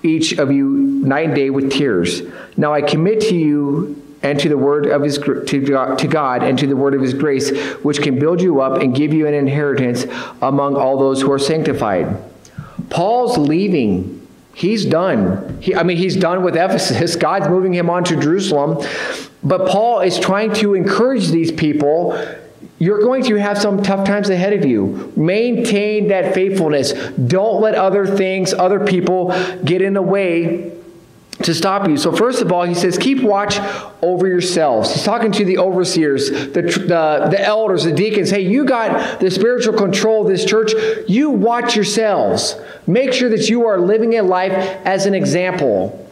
each 0.02 0.32
of 0.39 0.49
you 0.49 0.65
night 0.65 1.25
and 1.25 1.36
day 1.36 1.49
with 1.49 1.69
tears. 1.69 2.21
Now 2.56 2.73
I 2.73 2.82
commit 2.82 3.19
to 3.21 3.36
you 3.36 4.02
and 4.23 4.39
to 4.39 4.47
the 4.47 4.58
word 4.58 4.86
of 4.86 5.02
his 5.02 5.17
to 5.17 5.65
God, 5.65 5.99
to 5.99 6.08
God 6.08 6.41
and 6.41 6.58
to 6.58 6.67
the 6.67 6.75
word 6.78 6.93
of 6.93 7.02
his 7.02 7.13
grace 7.13 7.52
which 7.84 8.02
can 8.02 8.17
build 8.17 8.41
you 8.41 8.62
up 8.62 8.82
and 8.82 8.95
give 8.95 9.13
you 9.13 9.28
an 9.28 9.34
inheritance 9.34 10.06
among 10.41 10.78
all 10.78 10.97
those 10.97 11.21
who 11.21 11.32
are 11.34 11.39
sanctified. 11.39 12.17
Paul's 12.89 13.38
leaving. 13.38 14.25
He's 14.54 14.86
done. 14.86 15.62
He, 15.62 15.75
I 15.75 15.84
mean, 15.84 15.97
he's 15.97 16.15
done 16.15 16.43
with 16.43 16.56
Ephesus. 16.56 17.15
God's 17.17 17.49
moving 17.49 17.73
him 17.73 17.89
on 17.89 18.06
to 18.06 18.15
Jerusalem. 18.15 18.86
But 19.43 19.67
Paul 19.67 19.99
is 19.99 20.17
trying 20.17 20.54
to 20.56 20.75
encourage 20.75 21.28
these 21.28 21.52
people 21.52 22.13
you're 22.80 23.02
going 23.02 23.24
to 23.26 23.36
have 23.36 23.58
some 23.58 23.84
tough 23.84 24.08
times 24.08 24.30
ahead 24.30 24.54
of 24.54 24.65
you. 24.65 25.12
Maintain 25.15 26.08
that 26.08 26.34
faithfulness. 26.34 26.94
Don't 27.12 27.62
let 27.62 27.76
other 27.76 28.08
things, 28.08 28.54
other 28.54 28.86
people 28.86 29.30
get 29.63 29.82
in 29.82 29.94
the 29.94 30.02
way 30.02 30.72
to 31.44 31.54
stop 31.54 31.88
you. 31.88 31.98
So, 31.98 32.13
first 32.13 32.42
of 32.42 32.52
all, 32.52 32.63
he 32.63 32.74
says, 32.74 32.98
keep 32.98 33.22
watch 33.22 33.60
over 34.02 34.28
yourselves. 34.28 34.94
He's 34.94 35.04
talking 35.04 35.32
to 35.34 35.46
the 35.46 35.58
overseers, 35.58 36.30
the, 36.30 36.62
the, 36.62 37.28
the 37.32 37.42
elders, 37.42 37.84
the 37.84 37.92
deacons. 37.92 38.30
Hey, 38.30 38.42
you 38.42 38.65
got 38.65 39.20
the 39.20 39.32
spiritual 39.32 39.74
control 39.74 40.24
of 40.24 40.28
this 40.28 40.46
church. 40.46 40.74
You 41.08 41.30
watch 41.30 41.76
yourselves. 41.76 42.56
Make 42.88 43.13
sure 43.13 43.30
that 43.30 43.50
you 43.50 43.68
are 43.68 43.80
living 43.80 44.18
a 44.18 44.24
life 44.24 44.54
as 44.86 45.06
an 45.06 45.13
example. 45.13 46.09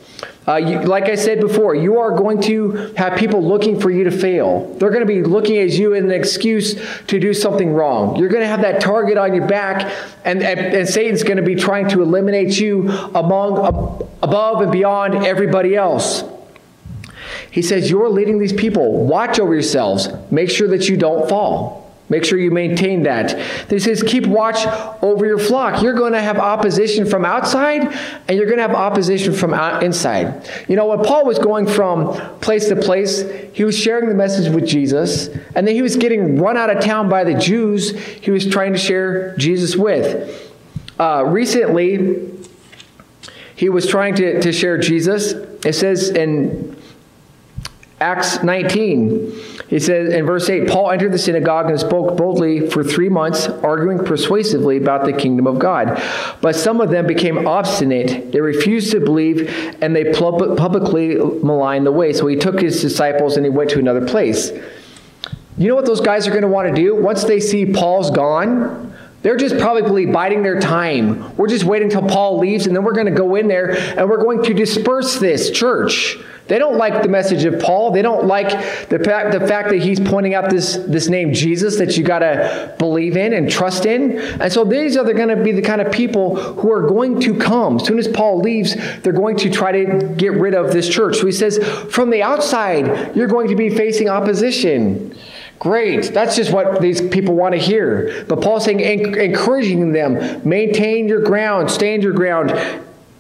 Uh, 0.47 0.55
you, 0.55 0.79
like 0.79 1.05
I 1.05 1.15
said 1.15 1.41
before, 1.41 1.75
you 1.75 1.99
are 1.99 2.15
going 2.15 2.41
to 2.43 2.93
have 2.95 3.19
people 3.19 3.45
looking 3.45 3.81
for 3.81 3.89
you 3.89 4.05
to 4.05 4.11
fail. 4.11 4.73
They're 4.75 4.91
going 4.91 5.01
to 5.01 5.05
be 5.05 5.21
looking 5.21 5.57
at 5.57 5.71
you 5.71 5.93
as 5.93 6.03
an 6.05 6.11
excuse 6.11 6.79
to 7.07 7.19
do 7.19 7.33
something 7.33 7.73
wrong. 7.73 8.15
You're 8.15 8.29
going 8.29 8.43
to 8.43 8.47
have 8.47 8.61
that 8.61 8.79
target 8.79 9.17
on 9.17 9.33
your 9.35 9.45
back, 9.45 9.93
and, 10.23 10.41
and, 10.41 10.59
and 10.59 10.87
Satan's 10.87 11.23
going 11.23 11.35
to 11.35 11.43
be 11.43 11.55
trying 11.55 11.89
to 11.89 12.01
eliminate 12.01 12.57
you 12.57 12.89
among 12.89 13.57
above 14.23 14.61
and 14.61 14.71
beyond 14.71 15.15
everybody 15.15 15.75
else. 15.75 16.23
He 17.51 17.61
says, 17.61 17.89
You're 17.89 18.09
leading 18.09 18.39
these 18.39 18.53
people. 18.53 19.05
Watch 19.05 19.39
over 19.39 19.53
yourselves. 19.53 20.07
Make 20.31 20.49
sure 20.49 20.69
that 20.69 20.87
you 20.87 20.95
don't 20.95 21.27
fall. 21.27 21.86
Make 22.09 22.23
sure 22.23 22.39
you 22.39 22.51
maintain 22.51 23.03
that. 23.03 23.37
He 23.69 23.79
says, 23.79 24.01
keep 24.01 24.25
watch 24.25 24.65
over 25.03 25.25
your 25.25 25.39
flock. 25.39 25.83
You're 25.83 25.93
going 25.93 26.13
to 26.13 26.21
have 26.21 26.37
opposition 26.37 27.05
from 27.05 27.25
outside, 27.25 27.93
and 28.27 28.37
you're 28.37 28.45
going 28.45 28.57
to 28.57 28.61
have 28.61 28.75
opposition 28.75 29.33
from 29.33 29.53
inside. 29.83 30.49
You 30.69 30.77
know, 30.77 30.87
when 30.87 31.03
Paul 31.03 31.25
was 31.25 31.37
going 31.37 31.67
from 31.67 32.13
place 32.39 32.69
to 32.69 32.77
place, 32.77 33.23
he 33.51 33.65
was 33.65 33.77
sharing 33.77 34.07
the 34.07 34.15
message 34.15 34.53
with 34.53 34.65
Jesus, 34.65 35.27
and 35.53 35.67
then 35.67 35.75
he 35.75 35.81
was 35.81 35.97
getting 35.97 36.37
run 36.37 36.55
out 36.55 36.69
of 36.69 36.81
town 36.81 37.09
by 37.09 37.25
the 37.25 37.33
Jews 37.33 37.97
he 37.97 38.31
was 38.31 38.47
trying 38.47 38.71
to 38.71 38.79
share 38.79 39.35
Jesus 39.35 39.75
with. 39.75 40.53
Uh, 40.97 41.25
recently, 41.27 42.31
he 43.55 43.67
was 43.67 43.85
trying 43.85 44.15
to, 44.15 44.39
to 44.39 44.53
share 44.53 44.77
Jesus. 44.77 45.33
It 45.65 45.73
says 45.73 46.09
in 46.09 46.76
Acts 47.99 48.43
19, 48.43 49.33
he 49.69 49.79
says 49.79 50.13
in 50.13 50.23
verse 50.23 50.47
8 50.47 50.67
Paul 50.69 50.91
entered 50.91 51.11
the 51.11 51.17
synagogue 51.17 51.71
and 51.71 51.79
spoke 51.79 52.15
boldly 52.15 52.69
for 52.69 52.83
three 52.83 53.09
months, 53.09 53.47
arguing 53.47 53.97
persuasively 53.97 54.77
about 54.77 55.05
the 55.05 55.13
kingdom 55.13 55.47
of 55.47 55.57
God. 55.57 55.99
But 56.39 56.55
some 56.55 56.79
of 56.79 56.91
them 56.91 57.07
became 57.07 57.47
obstinate. 57.47 58.31
They 58.31 58.39
refused 58.39 58.91
to 58.91 58.99
believe, 58.99 59.49
and 59.81 59.95
they 59.95 60.13
publicly 60.13 61.15
maligned 61.15 61.87
the 61.87 61.91
way. 61.91 62.13
So 62.13 62.27
he 62.27 62.35
took 62.35 62.61
his 62.61 62.79
disciples 62.81 63.35
and 63.35 63.43
he 63.43 63.49
went 63.49 63.71
to 63.71 63.79
another 63.79 64.05
place. 64.05 64.51
You 65.57 65.67
know 65.67 65.75
what 65.75 65.87
those 65.87 66.01
guys 66.01 66.27
are 66.27 66.31
going 66.31 66.43
to 66.43 66.47
want 66.47 66.67
to 66.67 66.75
do? 66.75 66.95
Once 66.95 67.23
they 67.23 67.39
see 67.39 67.65
Paul's 67.65 68.11
gone, 68.11 68.95
they're 69.23 69.37
just 69.37 69.57
probably 69.57 70.05
biding 70.05 70.43
their 70.43 70.59
time. 70.59 71.35
We're 71.37 71.47
just 71.47 71.65
waiting 71.65 71.91
until 71.91 72.07
Paul 72.07 72.39
leaves, 72.39 72.67
and 72.67 72.75
then 72.75 72.83
we're 72.83 72.93
going 72.93 73.07
to 73.07 73.11
go 73.11 73.35
in 73.35 73.47
there 73.47 73.71
and 73.71 74.09
we're 74.09 74.21
going 74.21 74.43
to 74.43 74.53
disperse 74.53 75.19
this 75.19 75.51
church. 75.51 76.17
They 76.47 76.59
don't 76.59 76.77
like 76.77 77.03
the 77.03 77.09
message 77.09 77.43
of 77.43 77.59
Paul. 77.59 77.91
They 77.91 78.01
don't 78.01 78.25
like 78.25 78.49
the 78.87 78.99
fact, 78.99 79.37
the 79.37 79.45
fact 79.45 79.69
that 79.69 79.79
he's 79.79 79.99
pointing 79.99 80.33
out 80.33 80.49
this, 80.49 80.77
this 80.77 81.09
name 81.09 81.33
Jesus 81.33 81.77
that 81.77 81.97
you 81.97 82.05
got 82.05 82.19
to 82.19 82.73
believe 82.79 83.17
in 83.17 83.33
and 83.33 83.51
trust 83.51 83.85
in. 83.85 84.17
And 84.17 84.51
so 84.51 84.63
these 84.63 84.95
are 84.95 85.03
going 85.03 85.27
to 85.27 85.43
be 85.43 85.51
the 85.51 85.61
kind 85.61 85.81
of 85.81 85.91
people 85.91 86.35
who 86.35 86.71
are 86.71 86.87
going 86.87 87.19
to 87.21 87.37
come. 87.37 87.77
As 87.77 87.85
soon 87.85 87.99
as 87.99 88.07
Paul 88.07 88.39
leaves, 88.39 88.75
they're 89.01 89.11
going 89.13 89.35
to 89.37 89.49
try 89.49 89.73
to 89.73 90.07
get 90.15 90.33
rid 90.33 90.53
of 90.53 90.71
this 90.71 90.87
church. 90.87 91.17
So 91.17 91.25
he 91.25 91.33
says, 91.33 91.57
from 91.91 92.09
the 92.09 92.23
outside, 92.23 93.15
you're 93.15 93.27
going 93.27 93.49
to 93.49 93.55
be 93.55 93.69
facing 93.69 94.07
opposition. 94.07 95.17
Great. 95.59 96.13
That's 96.13 96.35
just 96.35 96.53
what 96.53 96.81
these 96.81 97.01
people 97.01 97.35
want 97.35 97.53
to 97.53 97.59
hear. 97.59 98.25
But 98.27 98.41
Paul's 98.41 98.65
saying, 98.65 98.79
encouraging 98.79 99.91
them, 99.91 100.47
maintain 100.47 101.07
your 101.07 101.21
ground, 101.21 101.71
stand 101.71 102.03
your 102.03 102.13
ground, 102.13 102.51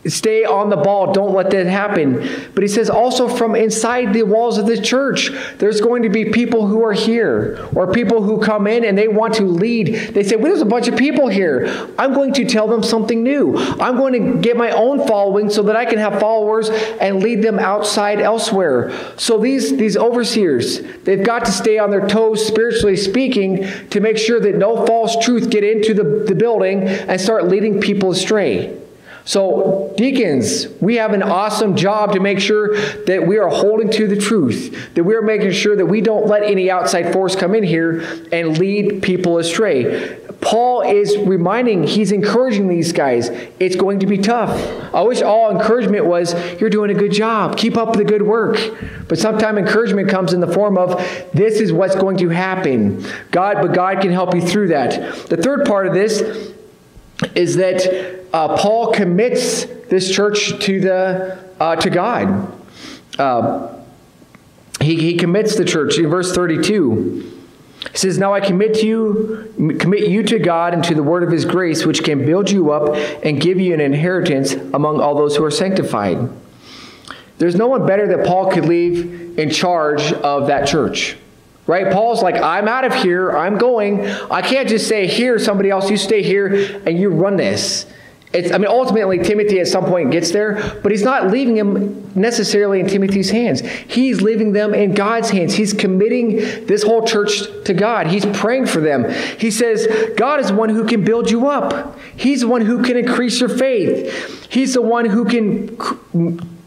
Stay 0.09 0.45
on 0.45 0.69
the 0.69 0.77
ball. 0.77 1.13
Don't 1.13 1.33
let 1.33 1.49
that 1.51 1.65
happen. 1.65 2.27
But 2.53 2.63
he 2.63 2.67
says 2.67 2.89
also 2.89 3.27
from 3.27 3.55
inside 3.55 4.13
the 4.13 4.23
walls 4.23 4.57
of 4.57 4.65
the 4.65 4.81
church, 4.81 5.31
there's 5.57 5.81
going 5.81 6.03
to 6.03 6.09
be 6.09 6.25
people 6.25 6.67
who 6.67 6.83
are 6.83 6.93
here 6.93 7.67
or 7.75 7.91
people 7.91 8.21
who 8.21 8.39
come 8.39 8.67
in 8.67 8.85
and 8.85 8.97
they 8.97 9.07
want 9.07 9.35
to 9.35 9.43
lead. 9.43 10.13
They 10.13 10.23
say, 10.23 10.35
well, 10.35 10.45
there's 10.45 10.61
a 10.61 10.65
bunch 10.65 10.87
of 10.87 10.97
people 10.97 11.27
here. 11.27 11.67
I'm 11.97 12.13
going 12.13 12.33
to 12.33 12.45
tell 12.45 12.67
them 12.67 12.83
something 12.83 13.23
new. 13.23 13.57
I'm 13.57 13.97
going 13.97 14.13
to 14.13 14.41
get 14.41 14.57
my 14.57 14.71
own 14.71 15.07
following 15.07 15.49
so 15.49 15.63
that 15.63 15.75
I 15.75 15.85
can 15.85 15.99
have 15.99 16.19
followers 16.19 16.69
and 16.69 17.21
lead 17.21 17.41
them 17.41 17.59
outside 17.59 18.21
elsewhere. 18.21 18.91
So 19.17 19.37
these, 19.37 19.75
these 19.77 19.97
overseers, 19.97 20.81
they've 21.03 21.23
got 21.23 21.45
to 21.45 21.51
stay 21.51 21.77
on 21.77 21.91
their 21.91 22.07
toes, 22.07 22.45
spiritually 22.45 22.97
speaking, 22.97 23.67
to 23.89 23.99
make 23.99 24.17
sure 24.17 24.39
that 24.39 24.55
no 24.55 24.85
false 24.85 25.17
truth 25.23 25.49
get 25.49 25.63
into 25.63 25.93
the, 25.93 26.25
the 26.27 26.35
building 26.35 26.83
and 26.83 27.19
start 27.19 27.47
leading 27.47 27.81
people 27.81 28.11
astray. 28.11 28.77
So, 29.27 29.93
deacons, 29.97 30.67
we 30.79 30.95
have 30.95 31.11
an 31.11 31.21
awesome 31.21 31.75
job 31.75 32.13
to 32.13 32.21
make 32.21 32.39
sure 32.39 32.77
that 32.77 33.27
we 33.27 33.37
are 33.37 33.49
holding 33.49 33.91
to 33.91 34.07
the 34.07 34.15
truth, 34.15 34.93
that 34.93 35.03
we 35.03 35.15
are 35.15 35.21
making 35.21 35.51
sure 35.51 35.75
that 35.75 35.85
we 35.85 35.99
don't 35.99 36.27
let 36.27 36.43
any 36.43 36.71
outside 36.71 37.11
force 37.11 37.35
come 37.35 37.53
in 37.53 37.61
here 37.61 37.99
and 38.31 38.57
lead 38.57 39.03
people 39.03 39.37
astray. 39.37 40.17
Paul 40.39 40.81
is 40.81 41.17
reminding, 41.17 41.83
he's 41.83 42.13
encouraging 42.13 42.69
these 42.69 42.93
guys. 42.93 43.27
It's 43.59 43.75
going 43.75 43.99
to 43.99 44.05
be 44.05 44.17
tough. 44.17 44.51
I 44.93 45.01
wish 45.01 45.21
all 45.21 45.51
encouragement 45.51 46.05
was, 46.05 46.33
you're 46.61 46.69
doing 46.69 46.89
a 46.89 46.93
good 46.93 47.11
job. 47.11 47.57
Keep 47.57 47.75
up 47.75 47.97
the 47.97 48.05
good 48.05 48.21
work. 48.21 48.57
But 49.09 49.19
sometimes 49.19 49.57
encouragement 49.57 50.07
comes 50.09 50.31
in 50.31 50.39
the 50.39 50.47
form 50.47 50.77
of, 50.77 50.99
this 51.33 51.59
is 51.59 51.73
what's 51.73 51.95
going 51.95 52.15
to 52.19 52.29
happen. 52.29 53.05
God, 53.31 53.55
but 53.55 53.73
God 53.73 53.99
can 53.99 54.11
help 54.11 54.33
you 54.33 54.41
through 54.41 54.69
that. 54.69 55.27
The 55.27 55.35
third 55.35 55.65
part 55.65 55.85
of 55.85 55.93
this 55.93 56.53
is 57.35 57.55
that 57.55 58.25
uh, 58.33 58.57
Paul 58.57 58.93
commits 58.93 59.65
this 59.89 60.13
church 60.13 60.59
to, 60.65 60.79
the, 60.79 61.39
uh, 61.59 61.75
to 61.77 61.89
God. 61.89 62.53
Uh, 63.17 63.73
he, 64.81 64.95
he 64.95 65.17
commits 65.17 65.55
the 65.55 65.65
church 65.65 65.97
in 65.97 66.07
verse 66.07 66.33
32. 66.33 67.33
He 67.91 67.97
says, 67.97 68.17
Now 68.17 68.33
I 68.33 68.41
commit 68.41 68.75
to 68.75 68.87
you, 68.87 69.77
commit 69.79 70.07
you 70.07 70.23
to 70.23 70.39
God 70.39 70.73
and 70.73 70.83
to 70.83 70.93
the 70.93 71.03
word 71.03 71.23
of 71.23 71.31
his 71.31 71.45
grace, 71.45 71.85
which 71.85 72.03
can 72.03 72.25
build 72.25 72.51
you 72.51 72.71
up 72.71 72.95
and 73.23 73.41
give 73.41 73.59
you 73.59 73.73
an 73.73 73.81
inheritance 73.81 74.53
among 74.53 74.99
all 74.99 75.15
those 75.15 75.35
who 75.35 75.43
are 75.43 75.51
sanctified. 75.51 76.29
There's 77.37 77.55
no 77.55 77.67
one 77.67 77.85
better 77.85 78.07
that 78.15 78.25
Paul 78.25 78.51
could 78.51 78.65
leave 78.65 79.37
in 79.39 79.49
charge 79.49 80.11
of 80.11 80.47
that 80.47 80.67
church. 80.67 81.17
Right? 81.67 81.91
Paul's 81.91 82.23
like, 82.23 82.35
I'm 82.35 82.67
out 82.67 82.85
of 82.85 82.95
here. 82.95 83.31
I'm 83.31 83.57
going. 83.57 84.07
I 84.31 84.41
can't 84.41 84.69
just 84.69 84.87
say, 84.87 85.05
here, 85.05 85.37
somebody 85.37 85.69
else, 85.69 85.89
you 85.89 85.97
stay 85.97 86.23
here 86.23 86.81
and 86.85 86.97
you 86.97 87.09
run 87.09 87.35
this. 87.35 87.85
It's, 88.33 88.51
I 88.51 88.57
mean, 88.57 88.67
ultimately, 88.67 89.19
Timothy 89.19 89.59
at 89.61 89.67
some 89.67 89.85
point 89.85 90.11
gets 90.11 90.31
there, 90.31 90.79
but 90.83 90.91
he's 90.91 91.03
not 91.03 91.27
leaving 91.27 91.55
him 91.55 92.11
necessarily 92.13 92.81
in 92.81 92.87
Timothy's 92.87 93.29
hands. 93.29 93.61
He's 93.61 94.21
leaving 94.21 94.51
them 94.51 94.73
in 94.73 94.93
God's 94.93 95.29
hands. 95.29 95.53
He's 95.53 95.73
committing 95.73 96.35
this 96.65 96.83
whole 96.83 97.07
church 97.07 97.43
to 97.63 97.73
God. 97.73 98.07
He's 98.07 98.25
praying 98.25 98.65
for 98.65 98.81
them. 98.81 99.09
He 99.39 99.49
says, 99.49 99.87
God 100.17 100.41
is 100.41 100.51
one 100.51 100.69
who 100.69 100.85
can 100.85 101.05
build 101.05 101.31
you 101.31 101.47
up, 101.47 101.97
He's 102.17 102.41
the 102.41 102.47
one 102.47 102.61
who 102.61 102.83
can 102.83 102.97
increase 102.97 103.39
your 103.39 103.49
faith, 103.49 104.51
He's 104.51 104.73
the 104.73 104.81
one 104.81 105.05
who 105.05 105.23
can 105.23 105.77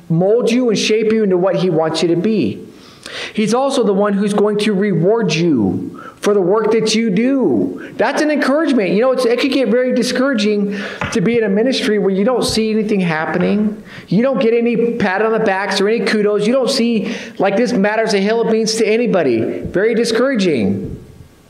mold 0.09 0.51
you 0.51 0.71
and 0.71 0.79
shape 0.79 1.13
you 1.13 1.25
into 1.25 1.37
what 1.37 1.57
He 1.57 1.69
wants 1.69 2.01
you 2.01 2.09
to 2.09 2.17
be. 2.17 2.70
He's 3.35 3.55
also 3.55 3.85
the 3.85 3.95
one 3.95 4.13
who's 4.13 4.35
going 4.35 4.59
to 4.61 4.73
reward 4.73 5.33
you 5.35 6.01
for 6.17 6.35
the 6.35 6.41
work 6.41 6.73
that 6.73 6.95
you 6.95 7.11
do. 7.11 7.93
That's 7.97 8.23
an 8.23 8.31
encouragement. 8.31 8.91
You 8.91 9.01
know, 9.01 9.13
it 9.13 9.41
could 9.41 9.53
get 9.53 9.69
very 9.69 9.95
discouraging 9.95 10.79
to 11.13 11.21
be 11.21 11.39
in 11.39 11.45
a 11.45 11.49
ministry 11.49 11.99
where 11.99 12.11
you 12.11 12.25
don't 12.25 12.45
see 12.45 12.71
anything 12.71 13.01
happening. 13.01 13.83
You 14.09 14.23
don't 14.23 14.41
get 14.41 14.55
any 14.55 14.97
pat 14.99 15.23
on 15.23 15.33
the 15.33 15.41
backs 15.41 15.81
or 15.81 15.89
any 15.89 16.05
kudos. 16.05 16.47
You 16.47 16.53
don't 16.53 16.71
see 16.71 17.15
like 17.39 17.57
this 17.57 17.73
matters 17.73 18.15
a 18.15 18.21
hill 18.21 18.41
of 18.41 18.51
beans 18.51 18.75
to 18.77 18.87
anybody. 18.87 19.61
Very 19.61 19.95
discouraging. 19.95 20.97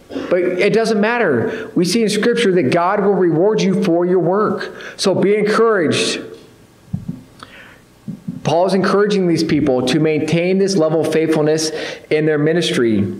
But 0.08 0.40
it 0.40 0.72
doesn't 0.72 1.00
matter. 1.00 1.70
We 1.76 1.84
see 1.84 2.02
in 2.02 2.08
Scripture 2.08 2.52
that 2.52 2.72
God 2.72 3.00
will 3.00 3.14
reward 3.14 3.60
you 3.60 3.82
for 3.84 4.04
your 4.04 4.18
work. 4.18 4.74
So 4.96 5.14
be 5.14 5.36
encouraged. 5.36 6.20
Paul 8.44 8.66
is 8.66 8.74
encouraging 8.74 9.28
these 9.28 9.44
people 9.44 9.86
to 9.86 10.00
maintain 10.00 10.58
this 10.58 10.76
level 10.76 11.02
of 11.02 11.12
faithfulness 11.12 11.70
in 12.10 12.26
their 12.26 12.38
ministry. 12.38 13.14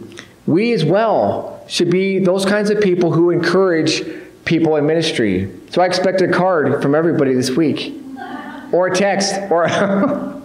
We 0.47 0.73
as 0.73 0.85
well 0.85 1.63
should 1.69 1.91
be 1.91 2.19
those 2.19 2.45
kinds 2.45 2.71
of 2.71 2.81
people 2.81 3.13
who 3.13 3.31
encourage 3.31 4.03
people 4.45 4.77
in 4.77 4.87
ministry. 4.87 5.51
So 5.71 5.83
I 5.83 5.87
expect 5.87 6.21
a 6.23 6.29
card 6.29 6.83
from 6.83 6.95
everybody 6.95 7.35
this 7.35 7.51
week, 7.51 7.95
or 8.73 8.89
a 8.89 8.95
text, 8.95 9.35
or 9.51 9.69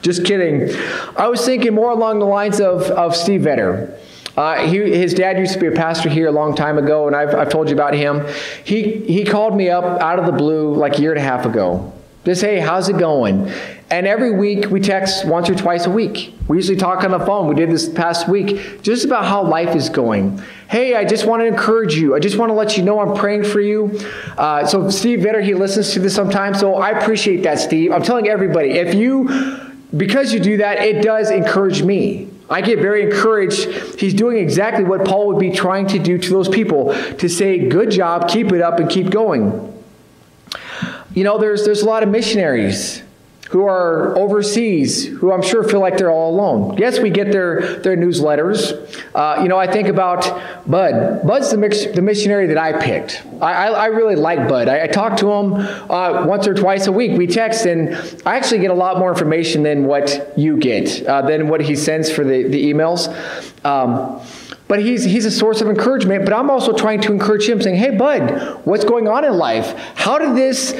just 0.00 0.24
kidding. 0.24 0.74
I 1.16 1.28
was 1.28 1.44
thinking 1.44 1.74
more 1.74 1.90
along 1.90 2.18
the 2.18 2.26
lines 2.26 2.60
of, 2.60 2.82
of 2.84 3.14
Steve 3.14 3.42
Vetter. 3.42 3.96
Uh, 4.36 4.66
he, 4.66 4.78
his 4.78 5.14
dad 5.14 5.38
used 5.38 5.54
to 5.54 5.58
be 5.58 5.66
a 5.66 5.72
pastor 5.72 6.08
here 6.08 6.28
a 6.28 6.32
long 6.32 6.54
time 6.54 6.76
ago, 6.76 7.06
and 7.06 7.16
I've, 7.16 7.34
I've 7.34 7.48
told 7.48 7.68
you 7.68 7.74
about 7.74 7.94
him. 7.94 8.26
He, 8.64 9.00
he 9.06 9.24
called 9.24 9.56
me 9.56 9.70
up 9.70 9.84
out 10.00 10.18
of 10.18 10.26
the 10.26 10.32
blue 10.32 10.74
like 10.74 10.98
a 10.98 11.00
year 11.00 11.12
and 11.12 11.20
a 11.20 11.22
half 11.22 11.46
ago. 11.46 11.92
Just, 12.24 12.42
hey, 12.42 12.58
how's 12.58 12.88
it 12.88 12.98
going? 12.98 13.50
And 13.88 14.04
every 14.04 14.32
week 14.32 14.68
we 14.68 14.80
text 14.80 15.24
once 15.24 15.48
or 15.48 15.54
twice 15.54 15.86
a 15.86 15.90
week. 15.90 16.34
We 16.48 16.56
usually 16.56 16.76
talk 16.76 17.04
on 17.04 17.12
the 17.12 17.24
phone. 17.24 17.46
We 17.46 17.54
did 17.54 17.70
this 17.70 17.88
past 17.88 18.28
week 18.28 18.82
just 18.82 19.04
about 19.04 19.26
how 19.26 19.44
life 19.44 19.76
is 19.76 19.88
going. 19.88 20.42
Hey, 20.68 20.96
I 20.96 21.04
just 21.04 21.24
want 21.24 21.42
to 21.42 21.46
encourage 21.46 21.94
you. 21.94 22.16
I 22.16 22.18
just 22.18 22.36
want 22.36 22.50
to 22.50 22.54
let 22.54 22.76
you 22.76 22.82
know 22.82 22.98
I'm 22.98 23.16
praying 23.16 23.44
for 23.44 23.60
you. 23.60 23.96
Uh, 24.36 24.66
so 24.66 24.90
Steve 24.90 25.20
Vitter, 25.20 25.40
he 25.40 25.54
listens 25.54 25.92
to 25.92 26.00
this 26.00 26.16
sometimes. 26.16 26.58
So 26.58 26.74
I 26.74 26.98
appreciate 26.98 27.44
that, 27.44 27.60
Steve. 27.60 27.92
I'm 27.92 28.02
telling 28.02 28.26
everybody, 28.26 28.70
if 28.70 28.92
you, 28.92 29.70
because 29.96 30.32
you 30.32 30.40
do 30.40 30.56
that, 30.56 30.80
it 30.80 31.00
does 31.00 31.30
encourage 31.30 31.84
me. 31.84 32.28
I 32.50 32.62
get 32.62 32.80
very 32.80 33.04
encouraged. 33.04 34.00
He's 34.00 34.14
doing 34.14 34.38
exactly 34.38 34.82
what 34.82 35.04
Paul 35.04 35.28
would 35.28 35.38
be 35.38 35.52
trying 35.52 35.86
to 35.88 36.00
do 36.00 36.18
to 36.18 36.30
those 36.30 36.48
people 36.48 36.92
to 37.18 37.28
say, 37.28 37.68
good 37.68 37.92
job, 37.92 38.28
keep 38.28 38.50
it 38.50 38.60
up, 38.60 38.80
and 38.80 38.90
keep 38.90 39.10
going. 39.10 39.72
You 41.14 41.22
know, 41.22 41.38
there's, 41.38 41.64
there's 41.64 41.82
a 41.82 41.86
lot 41.86 42.02
of 42.02 42.08
missionaries 42.08 43.02
who 43.50 43.64
are 43.64 44.16
overseas, 44.18 45.06
who 45.06 45.32
I'm 45.32 45.42
sure 45.42 45.62
feel 45.62 45.80
like 45.80 45.96
they're 45.96 46.10
all 46.10 46.34
alone. 46.34 46.76
Yes, 46.78 46.98
we 46.98 47.10
get 47.10 47.30
their, 47.30 47.76
their 47.78 47.96
newsletters. 47.96 48.72
Uh, 49.14 49.42
you 49.42 49.48
know, 49.48 49.56
I 49.56 49.70
think 49.70 49.88
about 49.88 50.24
Bud. 50.68 51.26
Bud's 51.26 51.50
the, 51.50 51.56
mix, 51.56 51.86
the 51.86 52.02
missionary 52.02 52.48
that 52.48 52.58
I 52.58 52.72
picked. 52.80 53.24
I, 53.40 53.52
I, 53.52 53.66
I 53.66 53.86
really 53.86 54.16
like 54.16 54.48
Bud. 54.48 54.68
I, 54.68 54.84
I 54.84 54.86
talk 54.88 55.16
to 55.18 55.30
him 55.30 55.54
uh, 55.54 56.26
once 56.26 56.48
or 56.48 56.54
twice 56.54 56.88
a 56.88 56.92
week. 56.92 57.16
We 57.16 57.26
text, 57.28 57.66
and 57.66 57.94
I 58.26 58.36
actually 58.36 58.60
get 58.60 58.70
a 58.70 58.74
lot 58.74 58.98
more 58.98 59.10
information 59.10 59.62
than 59.62 59.84
what 59.84 60.36
you 60.36 60.56
get, 60.56 61.06
uh, 61.06 61.22
than 61.22 61.48
what 61.48 61.60
he 61.60 61.76
sends 61.76 62.10
for 62.10 62.24
the, 62.24 62.44
the 62.44 62.72
emails. 62.72 63.06
Um, 63.64 64.20
but 64.68 64.80
he's, 64.80 65.04
he's 65.04 65.24
a 65.24 65.30
source 65.30 65.60
of 65.60 65.68
encouragement. 65.68 66.24
But 66.24 66.34
I'm 66.34 66.50
also 66.50 66.72
trying 66.72 67.00
to 67.02 67.12
encourage 67.12 67.48
him, 67.48 67.62
saying, 67.62 67.76
Hey, 67.76 67.96
Bud, 67.96 68.60
what's 68.64 68.84
going 68.84 69.06
on 69.06 69.24
in 69.24 69.34
life? 69.34 69.72
How 69.94 70.18
did 70.18 70.34
this 70.34 70.74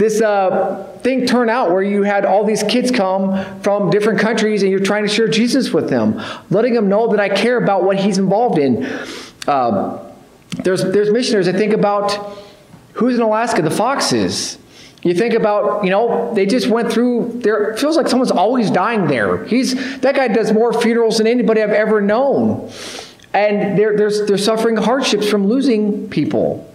this 0.00 0.22
uh, 0.22 0.89
thing 1.02 1.26
turn 1.26 1.48
out 1.48 1.70
where 1.70 1.82
you 1.82 2.02
had 2.02 2.24
all 2.24 2.44
these 2.44 2.62
kids 2.62 2.90
come 2.90 3.60
from 3.62 3.90
different 3.90 4.20
countries 4.20 4.62
and 4.62 4.70
you're 4.70 4.80
trying 4.80 5.02
to 5.02 5.08
share 5.08 5.28
Jesus 5.28 5.72
with 5.72 5.88
them, 5.88 6.20
letting 6.50 6.74
them 6.74 6.88
know 6.88 7.08
that 7.08 7.20
I 7.20 7.28
care 7.28 7.56
about 7.56 7.84
what 7.84 7.98
he's 7.98 8.18
involved 8.18 8.58
in. 8.58 8.84
Uh, 9.46 10.12
there's, 10.62 10.82
there's 10.82 11.10
missionaries 11.10 11.46
that 11.46 11.56
think 11.56 11.72
about 11.72 12.38
who's 12.94 13.14
in 13.14 13.22
Alaska, 13.22 13.62
the 13.62 13.70
Foxes. 13.70 14.58
You 15.02 15.14
think 15.14 15.32
about, 15.32 15.84
you 15.84 15.90
know, 15.90 16.34
they 16.34 16.44
just 16.44 16.68
went 16.68 16.92
through 16.92 17.40
there. 17.42 17.74
Feels 17.76 17.96
like 17.96 18.06
someone's 18.06 18.30
always 18.30 18.70
dying 18.70 19.06
there. 19.06 19.44
He's 19.44 20.00
that 20.00 20.14
guy 20.14 20.28
does 20.28 20.52
more 20.52 20.78
funerals 20.78 21.18
than 21.18 21.26
anybody 21.26 21.62
I've 21.62 21.70
ever 21.70 22.02
known. 22.02 22.70
And 23.32 23.78
they're, 23.78 23.96
they're, 23.96 24.26
they're 24.26 24.38
suffering 24.38 24.76
hardships 24.76 25.28
from 25.28 25.46
losing 25.46 26.10
people. 26.10 26.69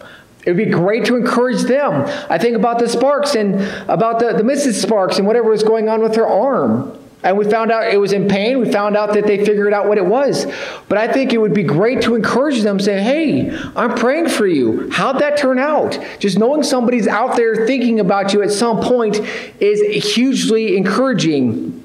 It 0.45 0.51
would 0.51 0.63
be 0.63 0.71
great 0.71 1.05
to 1.05 1.15
encourage 1.15 1.63
them. 1.63 2.05
I 2.29 2.37
think 2.37 2.55
about 2.55 2.77
the 2.79 2.87
Sparks 2.87 3.35
and 3.35 3.55
about 3.89 4.19
the, 4.19 4.33
the 4.33 4.43
Mrs. 4.43 4.81
Sparks 4.81 5.17
and 5.17 5.25
whatever 5.25 5.49
was 5.49 5.63
going 5.63 5.89
on 5.89 6.01
with 6.03 6.15
her 6.15 6.27
arm. 6.27 6.99
And 7.23 7.39
we 7.39 7.49
found 7.49 7.71
out 7.71 7.91
it 7.91 7.97
was 7.97 8.13
in 8.13 8.27
pain. 8.27 8.59
We 8.59 8.71
found 8.71 8.95
out 8.95 9.13
that 9.13 9.25
they 9.25 9.43
figured 9.43 9.73
out 9.73 9.87
what 9.87 9.97
it 9.97 10.05
was. 10.05 10.45
But 10.87 10.99
I 10.99 11.11
think 11.11 11.33
it 11.33 11.39
would 11.39 11.55
be 11.55 11.63
great 11.63 12.03
to 12.03 12.13
encourage 12.13 12.61
them, 12.61 12.79
say, 12.79 13.01
hey, 13.01 13.49
I'm 13.75 13.95
praying 13.95 14.29
for 14.29 14.45
you. 14.45 14.91
How'd 14.91 15.17
that 15.19 15.35
turn 15.35 15.57
out? 15.57 15.97
Just 16.19 16.37
knowing 16.37 16.61
somebody's 16.61 17.07
out 17.07 17.35
there 17.35 17.65
thinking 17.65 17.99
about 17.99 18.31
you 18.31 18.43
at 18.43 18.51
some 18.51 18.79
point 18.79 19.19
is 19.59 20.13
hugely 20.13 20.77
encouraging. 20.77 21.81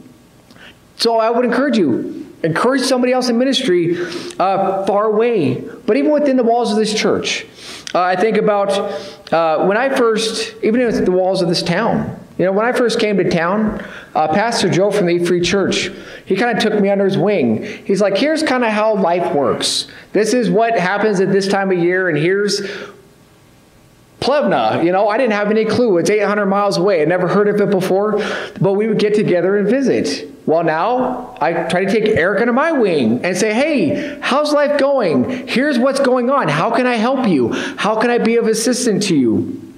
So 0.96 1.16
I 1.16 1.30
would 1.30 1.46
encourage 1.46 1.78
you. 1.78 2.20
Encourage 2.42 2.82
somebody 2.82 3.14
else 3.14 3.30
in 3.30 3.38
ministry 3.38 3.96
uh, 4.38 4.84
far 4.84 5.06
away, 5.06 5.54
but 5.86 5.96
even 5.96 6.10
within 6.10 6.36
the 6.36 6.42
walls 6.42 6.70
of 6.70 6.76
this 6.76 6.92
church. 6.92 7.46
Uh, 7.94 8.02
I 8.02 8.16
think 8.16 8.36
about 8.36 8.70
uh, 9.32 9.66
when 9.66 9.76
I 9.76 9.88
first, 9.88 10.54
even 10.62 10.80
at 10.80 11.04
the 11.04 11.10
walls 11.10 11.42
of 11.42 11.48
this 11.48 11.62
town, 11.62 12.18
you 12.38 12.44
know, 12.46 12.52
when 12.52 12.64
I 12.64 12.72
first 12.72 12.98
came 12.98 13.16
to 13.18 13.28
town, 13.28 13.84
uh, 14.14 14.28
Pastor 14.28 14.70
Joe 14.70 14.90
from 14.90 15.06
the 15.06 15.22
Free 15.24 15.40
Church, 15.40 15.90
he 16.24 16.36
kind 16.36 16.56
of 16.56 16.62
took 16.62 16.80
me 16.80 16.88
under 16.88 17.04
his 17.04 17.18
wing. 17.18 17.62
He's 17.84 18.00
like, 18.00 18.16
here's 18.16 18.42
kind 18.42 18.64
of 18.64 18.70
how 18.70 18.94
life 18.94 19.34
works. 19.34 19.88
This 20.12 20.32
is 20.32 20.48
what 20.48 20.78
happens 20.78 21.20
at 21.20 21.32
this 21.32 21.48
time 21.48 21.70
of 21.70 21.78
year, 21.78 22.08
and 22.08 22.16
here's 22.16 22.62
Plevna, 24.20 24.82
you 24.84 24.92
know, 24.92 25.08
I 25.08 25.16
didn't 25.16 25.32
have 25.32 25.50
any 25.50 25.64
clue. 25.64 25.96
It's 25.96 26.10
800 26.10 26.46
miles 26.46 26.76
away. 26.76 27.00
I'd 27.00 27.08
never 27.08 27.26
heard 27.26 27.48
of 27.48 27.60
it 27.60 27.70
before, 27.70 28.18
but 28.60 28.74
we 28.74 28.86
would 28.86 28.98
get 28.98 29.14
together 29.14 29.56
and 29.56 29.66
visit. 29.66 30.29
Well, 30.46 30.64
now 30.64 31.36
I 31.40 31.52
try 31.68 31.84
to 31.84 31.90
take 31.90 32.04
Eric 32.16 32.40
under 32.40 32.52
my 32.52 32.72
wing 32.72 33.24
and 33.24 33.36
say, 33.36 33.52
hey, 33.52 34.18
how's 34.20 34.52
life 34.52 34.80
going? 34.80 35.46
Here's 35.46 35.78
what's 35.78 36.00
going 36.00 36.30
on. 36.30 36.48
How 36.48 36.74
can 36.74 36.86
I 36.86 36.94
help 36.94 37.28
you? 37.28 37.52
How 37.52 38.00
can 38.00 38.10
I 38.10 38.18
be 38.18 38.36
of 38.36 38.46
assistance 38.46 39.06
to 39.08 39.16
you? 39.16 39.70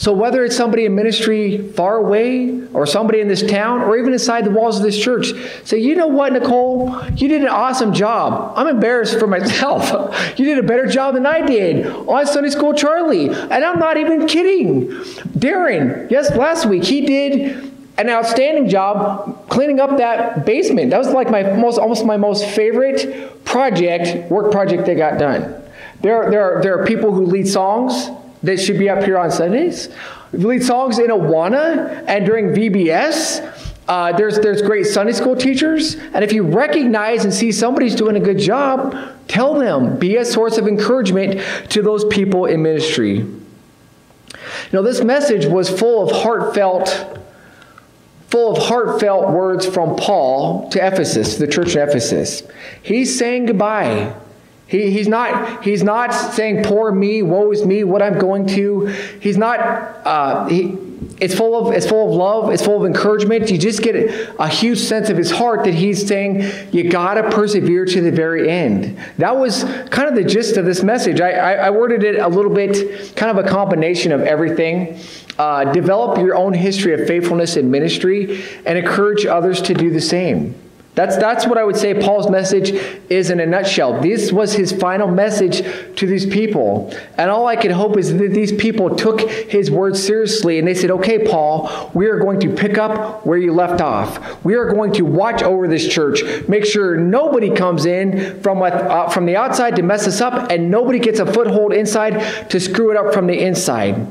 So, 0.00 0.14
whether 0.14 0.42
it's 0.46 0.56
somebody 0.56 0.86
in 0.86 0.94
ministry 0.94 1.58
far 1.72 1.98
away 1.98 2.66
or 2.72 2.86
somebody 2.86 3.20
in 3.20 3.28
this 3.28 3.42
town 3.42 3.82
or 3.82 3.98
even 3.98 4.14
inside 4.14 4.46
the 4.46 4.50
walls 4.50 4.78
of 4.78 4.82
this 4.82 4.98
church, 4.98 5.34
say, 5.64 5.78
you 5.78 5.94
know 5.94 6.06
what, 6.06 6.32
Nicole? 6.32 6.98
You 7.16 7.28
did 7.28 7.42
an 7.42 7.48
awesome 7.48 7.92
job. 7.92 8.54
I'm 8.56 8.66
embarrassed 8.66 9.18
for 9.18 9.26
myself. 9.26 9.90
you 10.38 10.46
did 10.46 10.56
a 10.56 10.62
better 10.62 10.86
job 10.86 11.16
than 11.16 11.26
I 11.26 11.42
did 11.42 11.84
on 11.84 12.26
Sunday 12.26 12.48
School 12.48 12.72
Charlie. 12.72 13.28
And 13.28 13.62
I'm 13.62 13.78
not 13.78 13.98
even 13.98 14.26
kidding. 14.26 14.88
Darren, 15.36 16.10
yes, 16.10 16.34
last 16.34 16.64
week, 16.64 16.84
he 16.84 17.02
did 17.02 17.69
an 18.00 18.08
outstanding 18.08 18.68
job 18.68 19.48
cleaning 19.48 19.78
up 19.78 19.98
that 19.98 20.46
basement. 20.46 20.90
That 20.90 20.98
was 20.98 21.08
like 21.08 21.30
my 21.30 21.42
most, 21.42 21.78
almost 21.78 22.04
my 22.04 22.16
most 22.16 22.46
favorite 22.46 23.44
project, 23.44 24.30
work 24.30 24.50
project 24.50 24.86
that 24.86 24.96
got 24.96 25.18
done. 25.18 25.62
There, 26.00 26.30
there, 26.30 26.42
are, 26.42 26.62
there 26.62 26.78
are 26.78 26.86
people 26.86 27.12
who 27.12 27.26
lead 27.26 27.46
songs 27.46 28.10
they 28.42 28.56
should 28.56 28.78
be 28.78 28.88
up 28.88 29.04
here 29.04 29.18
on 29.18 29.30
Sundays. 29.30 29.90
Lead 30.32 30.62
songs 30.62 30.98
in 30.98 31.08
Awana 31.08 32.04
and 32.06 32.24
during 32.24 32.48
VBS. 32.48 33.46
Uh, 33.86 34.12
there's, 34.16 34.38
there's 34.38 34.62
great 34.62 34.86
Sunday 34.86 35.12
school 35.12 35.36
teachers. 35.36 35.96
And 35.96 36.24
if 36.24 36.32
you 36.32 36.44
recognize 36.44 37.24
and 37.24 37.34
see 37.34 37.52
somebody's 37.52 37.94
doing 37.94 38.16
a 38.16 38.20
good 38.20 38.38
job, 38.38 38.96
tell 39.28 39.54
them. 39.54 39.98
Be 39.98 40.16
a 40.16 40.24
source 40.24 40.56
of 40.56 40.66
encouragement 40.66 41.40
to 41.70 41.82
those 41.82 42.04
people 42.06 42.46
in 42.46 42.62
ministry. 42.62 43.16
You 43.18 43.48
know, 44.72 44.82
this 44.82 45.02
message 45.02 45.44
was 45.44 45.68
full 45.68 46.08
of 46.08 46.16
heartfelt, 46.22 47.19
full 48.30 48.56
of 48.56 48.62
heartfelt 48.62 49.30
words 49.30 49.66
from 49.66 49.96
Paul 49.96 50.70
to 50.70 50.86
Ephesus, 50.86 51.34
to 51.34 51.46
the 51.46 51.52
church 51.52 51.74
in 51.74 51.88
Ephesus. 51.88 52.42
He's 52.82 53.18
saying 53.18 53.46
goodbye 53.46 54.14
He, 54.70 54.92
he's, 54.92 55.08
not, 55.08 55.64
he's 55.64 55.82
not 55.82 56.14
saying, 56.14 56.62
poor 56.62 56.92
me, 56.92 57.22
woe 57.22 57.50
is 57.50 57.66
me, 57.66 57.82
what 57.82 58.02
I'm 58.02 58.20
going 58.20 58.46
to. 58.48 58.86
He's 59.18 59.36
not, 59.36 59.58
uh, 59.58 60.46
he, 60.46 60.78
it's 61.18 61.34
full 61.34 61.54
of 61.54 61.74
it's 61.74 61.86
full 61.86 62.08
of 62.08 62.14
love 62.14 62.50
it's 62.50 62.64
full 62.64 62.78
of 62.78 62.86
encouragement. 62.86 63.50
You 63.50 63.58
just 63.58 63.82
get 63.82 63.96
a 64.38 64.48
huge 64.48 64.78
sense 64.78 65.10
of 65.10 65.16
his 65.16 65.30
heart 65.30 65.64
that 65.64 65.74
he's 65.74 66.06
saying 66.06 66.50
you 66.72 66.90
gotta 66.90 67.30
persevere 67.30 67.84
to 67.86 68.00
the 68.00 68.10
very 68.12 68.50
end. 68.50 68.98
That 69.18 69.36
was 69.36 69.64
kind 69.90 70.08
of 70.08 70.14
the 70.14 70.24
gist 70.24 70.56
of 70.56 70.64
this 70.64 70.82
message. 70.82 71.20
I, 71.20 71.32
I, 71.32 71.52
I 71.52 71.70
worded 71.70 72.04
it 72.04 72.18
a 72.18 72.28
little 72.28 72.52
bit 72.52 73.16
kind 73.16 73.36
of 73.36 73.44
a 73.44 73.48
combination 73.48 74.12
of 74.12 74.22
everything. 74.22 74.98
Uh, 75.38 75.72
develop 75.72 76.18
your 76.18 76.34
own 76.34 76.52
history 76.52 76.92
of 76.92 77.06
faithfulness 77.06 77.56
in 77.56 77.70
ministry 77.70 78.44
and 78.66 78.76
encourage 78.76 79.24
others 79.24 79.62
to 79.62 79.74
do 79.74 79.90
the 79.90 80.00
same 80.00 80.54
that's, 80.96 81.16
that's 81.16 81.46
what 81.46 81.56
I 81.56 81.62
would 81.62 81.76
say 81.76 81.94
Paul's 81.94 82.28
message 82.28 82.70
is 83.08 83.30
in 83.30 83.38
a 83.38 83.46
nutshell. 83.46 84.00
This 84.00 84.32
was 84.32 84.52
his 84.52 84.72
final 84.72 85.08
message 85.08 85.62
to 85.96 86.06
these 86.06 86.26
people. 86.26 86.92
And 87.16 87.30
all 87.30 87.46
I 87.46 87.54
can 87.54 87.70
hope 87.70 87.96
is 87.96 88.16
that 88.16 88.32
these 88.32 88.52
people 88.52 88.96
took 88.96 89.30
his 89.30 89.70
words 89.70 90.04
seriously 90.04 90.58
and 90.58 90.66
they 90.66 90.74
said, 90.74 90.90
okay, 90.90 91.24
Paul, 91.24 91.90
we 91.94 92.06
are 92.06 92.18
going 92.18 92.40
to 92.40 92.52
pick 92.52 92.76
up 92.76 93.24
where 93.24 93.38
you 93.38 93.54
left 93.54 93.80
off. 93.80 94.44
We 94.44 94.54
are 94.56 94.72
going 94.72 94.92
to 94.94 95.02
watch 95.02 95.42
over 95.42 95.68
this 95.68 95.86
church, 95.86 96.22
make 96.48 96.64
sure 96.64 96.96
nobody 96.96 97.54
comes 97.54 97.86
in 97.86 98.40
from, 98.42 98.60
uh, 98.60 99.08
from 99.10 99.26
the 99.26 99.36
outside 99.36 99.76
to 99.76 99.82
mess 99.82 100.08
us 100.08 100.20
up, 100.20 100.50
and 100.50 100.70
nobody 100.70 100.98
gets 100.98 101.20
a 101.20 101.32
foothold 101.32 101.72
inside 101.72 102.50
to 102.50 102.58
screw 102.58 102.90
it 102.90 102.96
up 102.96 103.14
from 103.14 103.28
the 103.28 103.40
inside. 103.40 104.10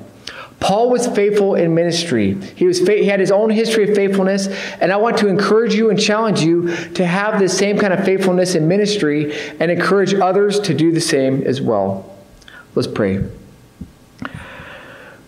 Paul 0.60 0.90
was 0.90 1.08
faithful 1.08 1.56
in 1.56 1.74
ministry. 1.74 2.36
He, 2.56 2.66
was 2.66 2.86
he 2.86 3.06
had 3.06 3.20
his 3.20 3.32
own 3.32 3.50
history 3.50 3.90
of 3.90 3.96
faithfulness, 3.96 4.48
and 4.82 4.92
I 4.92 4.98
want 4.98 5.18
to 5.20 5.28
encourage 5.28 5.74
you 5.74 5.90
and 5.90 6.00
challenge 6.00 6.42
you 6.42 6.76
to 6.96 7.06
have 7.06 7.40
the 7.40 7.48
same 7.48 7.78
kind 7.78 7.94
of 7.94 8.04
faithfulness 8.04 8.56
in 8.56 8.68
ministry 8.68 9.34
and 9.60 9.72
encourage 9.72 10.14
others 10.14 10.60
to 10.62 10.74
do 10.74 10.92
the 10.92 11.02
same 11.02 11.44
as 11.44 11.62
well. 11.62 12.18
Let's 12.76 12.88
pray. 12.88 13.24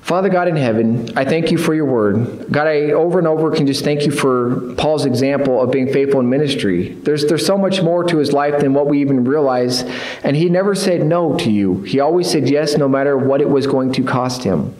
Father 0.02 0.28
God 0.28 0.50
in 0.50 0.58
heaven, 0.58 1.17
I 1.17 1.24
thank 1.24 1.52
you 1.52 1.58
for 1.58 1.74
your 1.74 1.86
word. 1.86 2.52
God, 2.52 2.67
I 2.67 2.91
over 2.91 3.17
and 3.17 3.28
over 3.28 3.50
can 3.52 3.65
just 3.65 3.86
thank 3.86 4.06
you 4.06 4.12
for 4.12 4.74
Paul's 4.76 5.06
example 5.06 5.62
of 5.62 5.72
being 5.72 5.94
faithful 5.94 6.20
in 6.20 6.30
ministry. 6.30 6.96
There's, 6.96 7.26
there's 7.28 7.46
so 7.46 7.58
much 7.58 7.82
more 7.82 8.04
to 8.04 8.17
his 8.17 8.34
life 8.34 8.60
than 8.60 8.74
what 8.74 8.88
we 8.88 9.00
even 9.00 9.24
realize. 9.24 9.84
And 10.24 10.36
he 10.36 10.50
never 10.50 10.76
said 10.76 11.06
no 11.06 11.38
to 11.38 11.50
you, 11.50 11.84
he 11.84 12.02
always 12.02 12.30
said 12.30 12.50
yes, 12.50 12.76
no 12.76 12.89
matter 12.89 13.17
what 13.17 13.39
it 13.39 13.50
was 13.50 13.67
going 13.67 13.94
to 13.94 14.04
cost 14.04 14.44
him. 14.44 14.76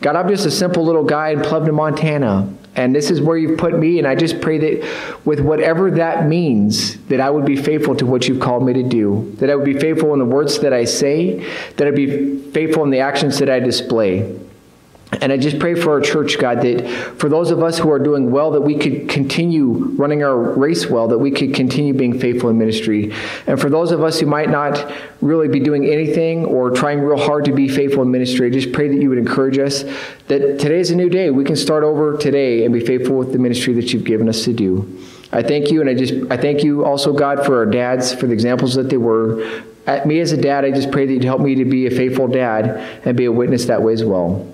God, 0.00 0.16
I'm 0.16 0.28
just 0.28 0.46
a 0.46 0.50
simple 0.50 0.84
little 0.84 1.04
guy 1.04 1.30
in 1.30 1.40
Plevna, 1.40 1.72
Montana. 1.72 2.52
And 2.76 2.94
this 2.94 3.10
is 3.10 3.20
where 3.20 3.36
you've 3.36 3.58
put 3.58 3.78
me. 3.78 3.98
And 3.98 4.06
I 4.06 4.14
just 4.16 4.40
pray 4.40 4.58
that 4.58 5.18
with 5.24 5.40
whatever 5.40 5.92
that 5.92 6.26
means, 6.26 6.96
that 7.06 7.20
I 7.20 7.30
would 7.30 7.44
be 7.44 7.56
faithful 7.56 7.94
to 7.96 8.06
what 8.06 8.26
you've 8.26 8.40
called 8.40 8.66
me 8.66 8.72
to 8.72 8.82
do. 8.82 9.34
That 9.38 9.48
I 9.48 9.54
would 9.54 9.64
be 9.64 9.78
faithful 9.78 10.12
in 10.12 10.18
the 10.18 10.24
words 10.24 10.58
that 10.58 10.72
I 10.72 10.84
say. 10.84 11.46
That 11.76 11.86
I'd 11.86 11.94
be 11.94 12.38
faithful 12.50 12.82
in 12.82 12.90
the 12.90 12.98
actions 12.98 13.38
that 13.38 13.48
I 13.48 13.60
display. 13.60 14.38
And 15.24 15.32
I 15.32 15.38
just 15.38 15.58
pray 15.58 15.74
for 15.74 15.92
our 15.92 16.02
church, 16.02 16.38
God, 16.38 16.60
that 16.60 16.86
for 17.16 17.30
those 17.30 17.50
of 17.50 17.62
us 17.62 17.78
who 17.78 17.90
are 17.90 17.98
doing 17.98 18.30
well, 18.30 18.50
that 18.50 18.60
we 18.60 18.76
could 18.76 19.08
continue 19.08 19.72
running 19.96 20.22
our 20.22 20.36
race 20.36 20.86
well, 20.86 21.08
that 21.08 21.16
we 21.16 21.30
could 21.30 21.54
continue 21.54 21.94
being 21.94 22.20
faithful 22.20 22.50
in 22.50 22.58
ministry. 22.58 23.10
And 23.46 23.58
for 23.58 23.70
those 23.70 23.90
of 23.90 24.04
us 24.04 24.20
who 24.20 24.26
might 24.26 24.50
not 24.50 24.92
really 25.22 25.48
be 25.48 25.60
doing 25.60 25.86
anything 25.86 26.44
or 26.44 26.68
trying 26.72 27.00
real 27.00 27.16
hard 27.16 27.46
to 27.46 27.52
be 27.52 27.70
faithful 27.70 28.02
in 28.02 28.10
ministry, 28.10 28.48
I 28.48 28.50
just 28.50 28.70
pray 28.72 28.86
that 28.88 29.00
you 29.00 29.08
would 29.08 29.16
encourage 29.16 29.56
us 29.56 29.84
that 30.28 30.60
today 30.60 30.78
is 30.78 30.90
a 30.90 30.94
new 30.94 31.08
day. 31.08 31.30
We 31.30 31.44
can 31.44 31.56
start 31.56 31.84
over 31.84 32.18
today 32.18 32.66
and 32.66 32.74
be 32.74 32.84
faithful 32.84 33.16
with 33.16 33.32
the 33.32 33.38
ministry 33.38 33.72
that 33.76 33.94
you've 33.94 34.04
given 34.04 34.28
us 34.28 34.44
to 34.44 34.52
do. 34.52 35.00
I 35.32 35.42
thank 35.42 35.70
you, 35.70 35.80
and 35.80 35.88
I 35.88 35.94
just 35.94 36.12
I 36.30 36.36
thank 36.36 36.62
you 36.62 36.84
also, 36.84 37.14
God, 37.14 37.46
for 37.46 37.56
our 37.56 37.66
dads, 37.66 38.12
for 38.12 38.26
the 38.26 38.34
examples 38.34 38.74
that 38.74 38.90
they 38.90 38.98
were. 38.98 39.62
At 39.86 40.06
me 40.06 40.20
as 40.20 40.32
a 40.32 40.36
dad, 40.36 40.66
I 40.66 40.70
just 40.70 40.90
pray 40.90 41.06
that 41.06 41.12
you'd 41.12 41.24
help 41.24 41.40
me 41.40 41.54
to 41.54 41.64
be 41.64 41.86
a 41.86 41.90
faithful 41.90 42.28
dad 42.28 43.00
and 43.06 43.16
be 43.16 43.24
a 43.24 43.32
witness 43.32 43.64
that 43.66 43.82
way 43.82 43.94
as 43.94 44.04
well. 44.04 44.53